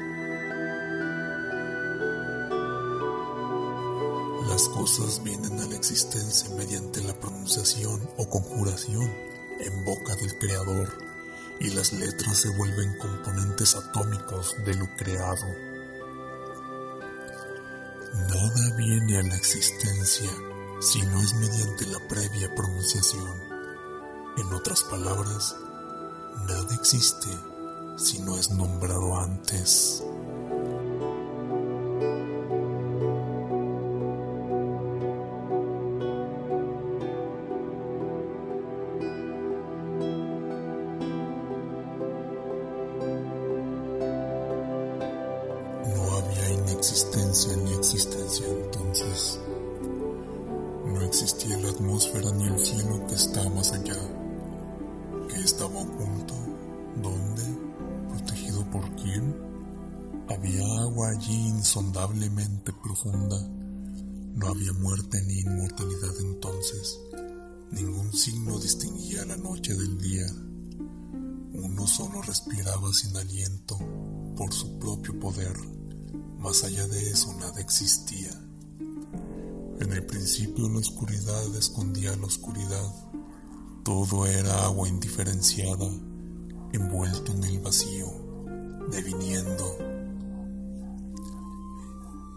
Las 4.56 4.70
cosas 4.70 5.22
vienen 5.22 5.60
a 5.60 5.66
la 5.66 5.76
existencia 5.76 6.48
mediante 6.56 7.04
la 7.04 7.14
pronunciación 7.20 8.10
o 8.16 8.30
conjuración 8.30 9.04
en 9.60 9.84
boca 9.84 10.16
del 10.16 10.34
Creador 10.40 10.98
y 11.60 11.72
las 11.72 11.92
letras 11.92 12.38
se 12.38 12.48
vuelven 12.56 12.98
componentes 12.98 13.76
atómicos 13.76 14.56
de 14.66 14.76
lo 14.76 14.88
creado. 14.96 15.46
Nada 18.14 18.78
viene 18.78 19.18
a 19.18 19.24
la 19.24 19.36
existencia 19.36 20.32
si 20.80 21.02
no 21.02 21.22
es 21.22 21.34
mediante 21.34 21.88
la 21.88 22.00
previa 22.08 22.56
pronunciación. 22.56 23.38
En 24.38 24.54
otras 24.54 24.84
palabras, 24.84 25.54
nada 26.48 26.74
existe 26.76 27.28
si 27.98 28.20
no 28.20 28.38
es 28.38 28.52
nombrado 28.52 29.18
antes. 29.20 30.02
Signo 68.26 68.58
distinguía 68.58 69.24
la 69.24 69.38
noche 69.38 69.76
del 69.76 70.00
día. 70.00 70.26
Uno 71.54 71.86
solo 71.86 72.24
respiraba 72.24 72.92
sin 72.92 73.16
aliento 73.16 73.78
por 74.36 74.52
su 74.52 74.80
propio 74.80 75.20
poder. 75.20 75.56
Más 76.40 76.64
allá 76.64 76.88
de 76.88 77.12
eso 77.12 77.32
nada 77.40 77.62
existía. 77.62 78.32
En 79.80 79.92
el 79.94 80.04
principio 80.08 80.68
la 80.70 80.80
oscuridad 80.80 81.56
escondía 81.56 82.16
la 82.16 82.26
oscuridad. 82.26 82.92
Todo 83.84 84.26
era 84.26 84.66
agua 84.66 84.90
indiferenciada, 84.90 85.88
envuelto 86.74 87.32
en 87.32 87.44
el 87.44 87.60
vacío, 87.60 88.08
deviniendo. 88.90 89.78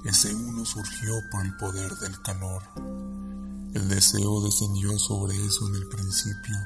Ese 0.05 0.35
uno 0.35 0.67
surgió 0.67 1.15
por 1.33 1.47
el 1.47 1.57
poder 1.57 1.97
del 1.97 2.21
calor. 2.21 3.18
El 3.79 3.89
deseo 3.89 4.41
descendió 4.41 4.99
sobre 4.99 5.37
eso 5.37 5.69
en 5.69 5.77
el 5.77 5.87
principio, 5.87 6.57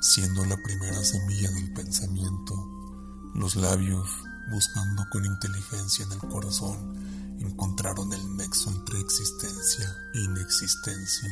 siendo 0.00 0.44
la 0.44 0.56
primera 0.56 1.04
semilla 1.04 1.48
del 1.52 1.72
pensamiento. 1.72 2.52
Los 3.32 3.54
labios, 3.54 4.08
buscando 4.50 5.04
con 5.08 5.24
inteligencia 5.24 6.04
en 6.04 6.10
el 6.10 6.18
corazón, 6.18 7.36
encontraron 7.38 8.12
el 8.12 8.36
nexo 8.36 8.70
entre 8.70 8.98
existencia 8.98 9.96
e 10.14 10.18
inexistencia. 10.18 11.30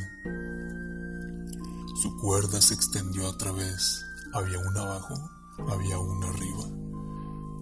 Su 2.01 2.15
cuerda 2.21 2.61
se 2.61 2.75
extendió 2.75 3.27
a 3.27 3.37
través. 3.37 4.05
Había 4.31 4.59
una 4.59 4.79
abajo, 4.79 5.29
había 5.67 5.99
una 5.99 6.29
arriba. 6.29 6.63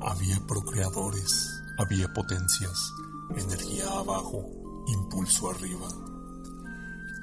Había 0.02 0.40
procreadores, 0.46 1.50
había 1.80 2.14
potencias, 2.14 2.94
energía 3.36 3.90
abajo, 3.90 4.46
impulso 4.86 5.50
arriba. 5.50 6.15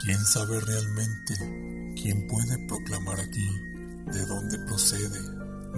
¿Quién 0.03 0.25
sabe 0.25 0.61
realmente? 0.61 1.35
¿Quién 2.01 2.27
puede 2.27 2.67
proclamar 2.67 3.21
aquí 3.21 3.49
de 4.07 4.27
dónde 4.27 4.59
procede? 4.67 5.21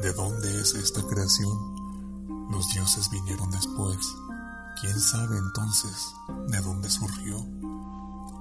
¿De 0.01 0.13
dónde 0.13 0.61
es 0.61 0.75
esta 0.75 1.03
creación? 1.07 2.51
Los 2.51 2.69
dioses 2.73 3.11
vinieron 3.11 3.51
después 3.51 3.99
¿Quién 4.81 5.01
sabe 5.01 5.39
entonces 5.39 6.15
de 6.49 6.61
dónde 6.61 6.91
surgió? 6.91 7.47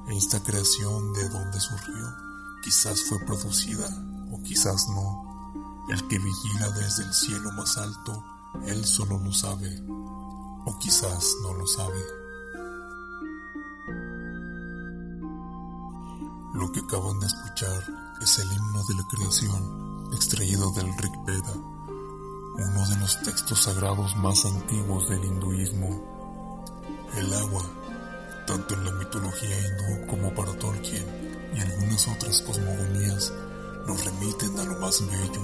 Esta 0.10 0.42
creación 0.44 1.14
de 1.14 1.30
dónde 1.30 1.60
surgió 1.60 2.16
quizás 2.64 3.04
fue 3.04 3.20
producida 3.20 3.88
o 4.32 4.42
quizás 4.42 4.88
no. 4.90 5.86
El 5.90 6.08
que 6.08 6.18
vigila 6.18 6.70
desde 6.72 7.04
el 7.04 7.14
cielo 7.14 7.52
más 7.52 7.78
alto, 7.78 8.24
él 8.66 8.84
solo 8.84 9.20
lo 9.20 9.32
sabe 9.32 9.80
o 10.66 10.78
quizás 10.80 11.36
no 11.44 11.54
lo 11.54 11.68
sabe. 11.68 12.23
Lo 16.54 16.72
que 16.72 16.82
acaban 16.82 17.20
de 17.20 17.28
escuchar 17.28 17.84
es 18.22 18.40
el 18.40 18.52
himno 18.52 18.84
de 18.84 18.96
la 18.96 19.08
creación 19.08 20.10
extraído 20.14 20.72
del 20.72 20.96
Rig 20.98 21.26
Veda, 21.26 21.54
uno 21.54 22.90
de 22.90 22.98
los 22.98 23.22
textos 23.24 23.64
sagrados 23.64 24.16
más 24.18 24.46
antiguos 24.46 25.10
del 25.10 25.26
hinduismo 25.26 26.14
el 27.18 27.34
agua, 27.34 27.64
tanto 28.48 28.74
en 28.74 28.86
la 28.86 28.92
mitología 28.92 29.56
hindú 29.60 30.08
como 30.08 30.34
para 30.34 30.54
Tolkien 30.58 31.06
y 31.56 31.60
algunas 31.60 32.08
otras 32.08 32.42
cosmogonías, 32.42 33.34
nos 33.88 34.04
remiten 34.04 34.60
a 34.60 34.64
lo 34.64 34.80
más 34.80 35.00
bello, 35.06 35.42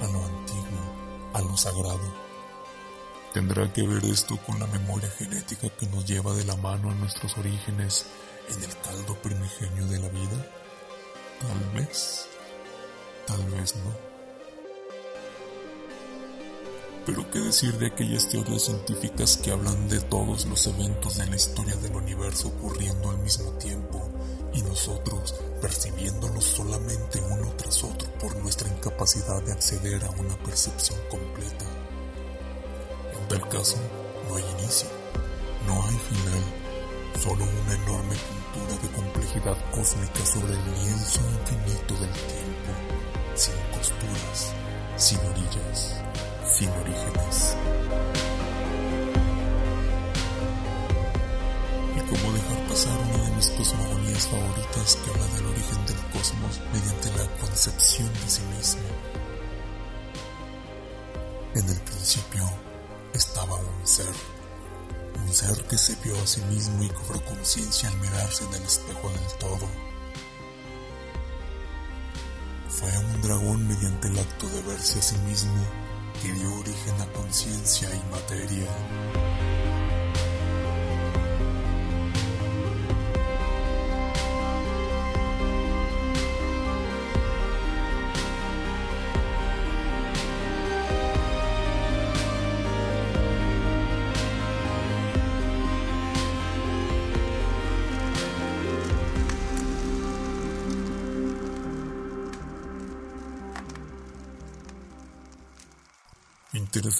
a 0.00 0.06
lo 0.12 0.24
antiguo, 0.24 1.30
a 1.34 1.42
lo 1.42 1.56
sagrado. 1.56 2.29
¿Tendrá 3.32 3.72
que 3.72 3.86
ver 3.86 4.04
esto 4.06 4.36
con 4.38 4.58
la 4.58 4.66
memoria 4.66 5.08
genética 5.10 5.68
que 5.68 5.86
nos 5.86 6.04
lleva 6.04 6.34
de 6.34 6.44
la 6.44 6.56
mano 6.56 6.90
a 6.90 6.94
nuestros 6.94 7.38
orígenes 7.38 8.06
en 8.48 8.64
el 8.64 8.76
caldo 8.78 9.14
primigenio 9.22 9.86
de 9.86 10.00
la 10.00 10.08
vida? 10.08 10.46
Tal 11.40 11.80
vez, 11.80 12.26
tal 13.28 13.44
vez 13.50 13.76
no. 13.76 14.10
Pero 17.06 17.30
qué 17.30 17.38
decir 17.38 17.78
de 17.78 17.86
aquellas 17.86 18.28
teorías 18.28 18.62
científicas 18.64 19.36
que 19.36 19.52
hablan 19.52 19.88
de 19.88 20.00
todos 20.00 20.46
los 20.46 20.66
eventos 20.66 21.18
de 21.18 21.26
la 21.26 21.36
historia 21.36 21.76
del 21.76 21.94
universo 21.94 22.48
ocurriendo 22.48 23.10
al 23.10 23.18
mismo 23.18 23.52
tiempo 23.52 24.10
y 24.52 24.62
nosotros 24.62 25.36
percibiéndolos 25.62 26.44
solamente 26.44 27.20
uno 27.30 27.52
tras 27.56 27.84
otro 27.84 28.10
por 28.18 28.34
nuestra 28.38 28.68
incapacidad 28.68 29.40
de 29.44 29.52
acceder 29.52 30.04
a 30.04 30.10
una 30.10 30.36
percepción 30.42 30.98
completa. 31.08 31.89
Tal 33.30 33.48
caso, 33.48 33.76
no 34.28 34.36
hay 34.36 34.44
inicio, 34.58 34.88
no 35.66 35.74
hay 35.84 35.96
final, 35.96 36.42
solo 37.22 37.44
una 37.44 37.74
enorme 37.74 38.16
pintura 38.16 38.82
de 38.82 38.88
complejidad 38.88 39.56
cósmica 39.70 40.26
sobre 40.26 40.52
el 40.52 40.64
lienzo 40.64 41.20
infinito 41.20 41.94
del 41.94 42.10
tiempo, 42.10 42.72
sin 43.36 43.54
costuras, 43.72 44.52
sin 44.96 45.18
orillas 45.20 46.00
sin 46.44 46.68
orígenes. 46.70 47.56
Y 51.96 52.00
cómo 52.00 52.32
dejar 52.32 52.68
pasar 52.68 52.98
una 52.98 53.24
de 53.24 53.36
mis 53.36 53.50
cosmogonías 53.50 54.26
favoritas 54.26 54.96
que 54.96 55.10
habla 55.10 55.26
del 55.36 55.46
origen 55.46 55.86
del 55.86 55.96
cosmos 56.12 56.60
mediante 56.72 57.08
la 57.16 57.40
concepción 57.40 58.12
de 58.12 58.28
sí 58.28 58.42
mismo. 58.56 58.82
En 61.54 61.68
el 61.68 61.80
principio 61.80 62.69
estaba 63.14 63.56
un 63.56 63.86
ser, 63.86 64.14
un 65.16 65.32
ser 65.32 65.64
que 65.64 65.78
se 65.78 65.94
vio 65.96 66.16
a 66.20 66.26
sí 66.26 66.40
mismo 66.42 66.82
y 66.82 66.88
cobró 66.88 67.24
conciencia 67.24 67.88
al 67.88 67.96
mirarse 67.98 68.44
en 68.44 68.54
el 68.54 68.62
espejo 68.62 69.08
del 69.08 69.38
todo. 69.38 69.68
Fue 72.68 72.98
un 72.98 73.22
dragón 73.22 73.68
mediante 73.68 74.08
el 74.08 74.18
acto 74.18 74.48
de 74.48 74.62
verse 74.62 74.98
a 74.98 75.02
sí 75.02 75.16
mismo 75.18 75.62
que 76.22 76.32
dio 76.32 76.54
origen 76.60 77.00
a 77.00 77.12
conciencia 77.12 77.88
y 77.94 78.10
materia. 78.10 79.29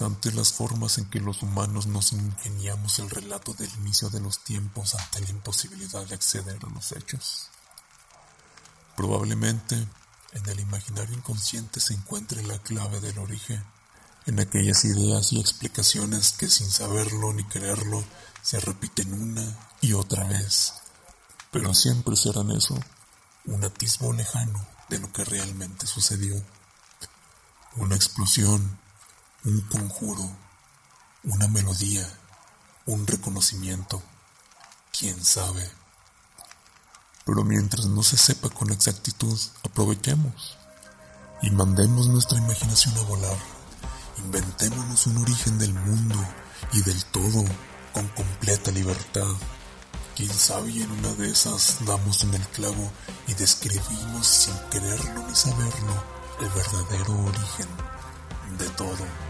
Interesantes 0.00 0.34
las 0.34 0.52
formas 0.54 0.96
en 0.96 1.04
que 1.10 1.20
los 1.20 1.42
humanos 1.42 1.86
nos 1.86 2.12
ingeniamos 2.12 2.98
el 3.00 3.10
relato 3.10 3.52
del 3.52 3.70
inicio 3.80 4.08
de 4.08 4.18
los 4.18 4.42
tiempos 4.42 4.94
ante 4.94 5.20
la 5.20 5.28
imposibilidad 5.28 6.06
de 6.06 6.14
acceder 6.14 6.58
a 6.64 6.70
los 6.70 6.92
hechos. 6.92 7.50
Probablemente 8.96 9.74
en 9.74 10.48
el 10.48 10.58
imaginario 10.58 11.14
inconsciente 11.14 11.80
se 11.80 11.92
encuentre 11.92 12.42
la 12.44 12.58
clave 12.60 13.00
del 13.00 13.18
origen, 13.18 13.62
en 14.24 14.40
aquellas 14.40 14.86
ideas 14.86 15.34
y 15.34 15.40
explicaciones 15.40 16.32
que 16.32 16.48
sin 16.48 16.70
saberlo 16.70 17.34
ni 17.34 17.44
quererlo 17.44 18.02
se 18.40 18.58
repiten 18.58 19.12
una 19.12 19.58
y 19.82 19.92
otra 19.92 20.24
vez, 20.24 20.72
pero 21.50 21.74
siempre 21.74 22.16
serán 22.16 22.50
eso, 22.52 22.80
un 23.44 23.62
atisbo 23.64 24.14
lejano 24.14 24.66
de 24.88 24.98
lo 24.98 25.12
que 25.12 25.26
realmente 25.26 25.86
sucedió. 25.86 26.42
Una 27.76 27.96
explosión 27.96 28.80
un 29.44 29.60
conjuro, 29.62 30.30
una 31.24 31.48
melodía, 31.48 32.06
un 32.86 33.06
reconocimiento, 33.06 34.02
quién 34.96 35.24
sabe. 35.24 35.70
Pero 37.24 37.44
mientras 37.44 37.86
no 37.86 38.02
se 38.02 38.16
sepa 38.16 38.50
con 38.50 38.70
exactitud, 38.70 39.38
aprovechemos 39.64 40.58
y 41.42 41.50
mandemos 41.50 42.08
nuestra 42.08 42.38
imaginación 42.38 42.96
a 42.98 43.02
volar. 43.02 43.38
Inventémonos 44.18 45.06
un 45.06 45.18
origen 45.18 45.58
del 45.58 45.72
mundo 45.72 46.18
y 46.72 46.82
del 46.82 47.02
todo 47.06 47.44
con 47.94 48.06
completa 48.08 48.70
libertad. 48.70 49.32
Quién 50.16 50.30
sabe 50.30 50.70
y 50.70 50.82
en 50.82 50.90
una 50.90 51.14
de 51.14 51.30
esas 51.30 51.78
damos 51.86 52.24
en 52.24 52.34
el 52.34 52.46
clavo 52.48 52.90
y 53.26 53.34
describimos 53.34 54.26
sin 54.26 54.54
quererlo 54.70 55.26
ni 55.26 55.34
saberlo 55.34 56.04
el 56.40 56.48
verdadero 56.50 57.24
origen 57.24 57.68
de 58.58 58.68
todo. 58.70 59.29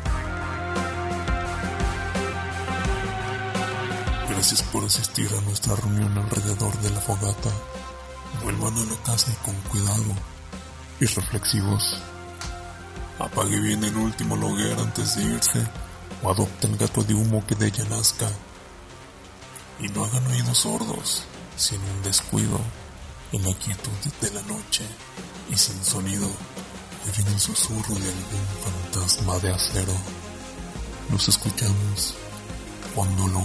Gracias 4.41 4.63
por 4.63 4.83
asistir 4.83 5.29
a 5.37 5.41
nuestra 5.43 5.77
reunión 5.77 6.17
alrededor 6.17 6.75
de 6.81 6.89
la 6.89 7.01
fogata. 7.03 7.51
Vuelvan 8.43 8.75
a 8.75 8.85
la 8.87 8.97
casa 9.03 9.31
con 9.45 9.55
cuidado 9.69 10.15
y 10.99 11.05
reflexivos. 11.05 12.01
Apague 13.19 13.61
bien 13.61 13.85
el 13.85 13.95
último 13.95 14.37
loguer 14.37 14.79
antes 14.79 15.17
de 15.17 15.25
irse 15.25 15.63
o 16.23 16.31
adopte 16.31 16.69
el 16.69 16.79
gato 16.79 17.03
de 17.03 17.13
humo 17.13 17.45
que 17.47 17.55
de 17.55 17.67
ella 17.67 17.85
nazca. 17.91 18.31
Y 19.79 19.89
no 19.89 20.07
hagan 20.07 20.27
oídos 20.29 20.57
sordos, 20.57 21.25
sin 21.59 21.79
un 21.79 22.03
descuido, 22.03 22.59
en 23.33 23.43
la 23.43 23.53
quietud 23.59 23.93
de 24.23 24.31
la 24.31 24.43
noche 24.45 24.87
y 25.51 25.59
sin 25.59 25.85
sonido, 25.85 26.31
oyen 27.07 27.27
el 27.27 27.41
susurro 27.41 27.95
de 27.95 28.09
algún 28.09 28.47
fantasma 28.65 29.39
de 29.41 29.53
acero. 29.53 29.93
Nos 31.11 31.29
escuchamos 31.29 32.15
cuando 32.95 33.29
la 33.29 33.39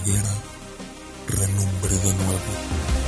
relumbre 1.27 1.95
de 1.95 2.13
nuevo. 2.13 3.04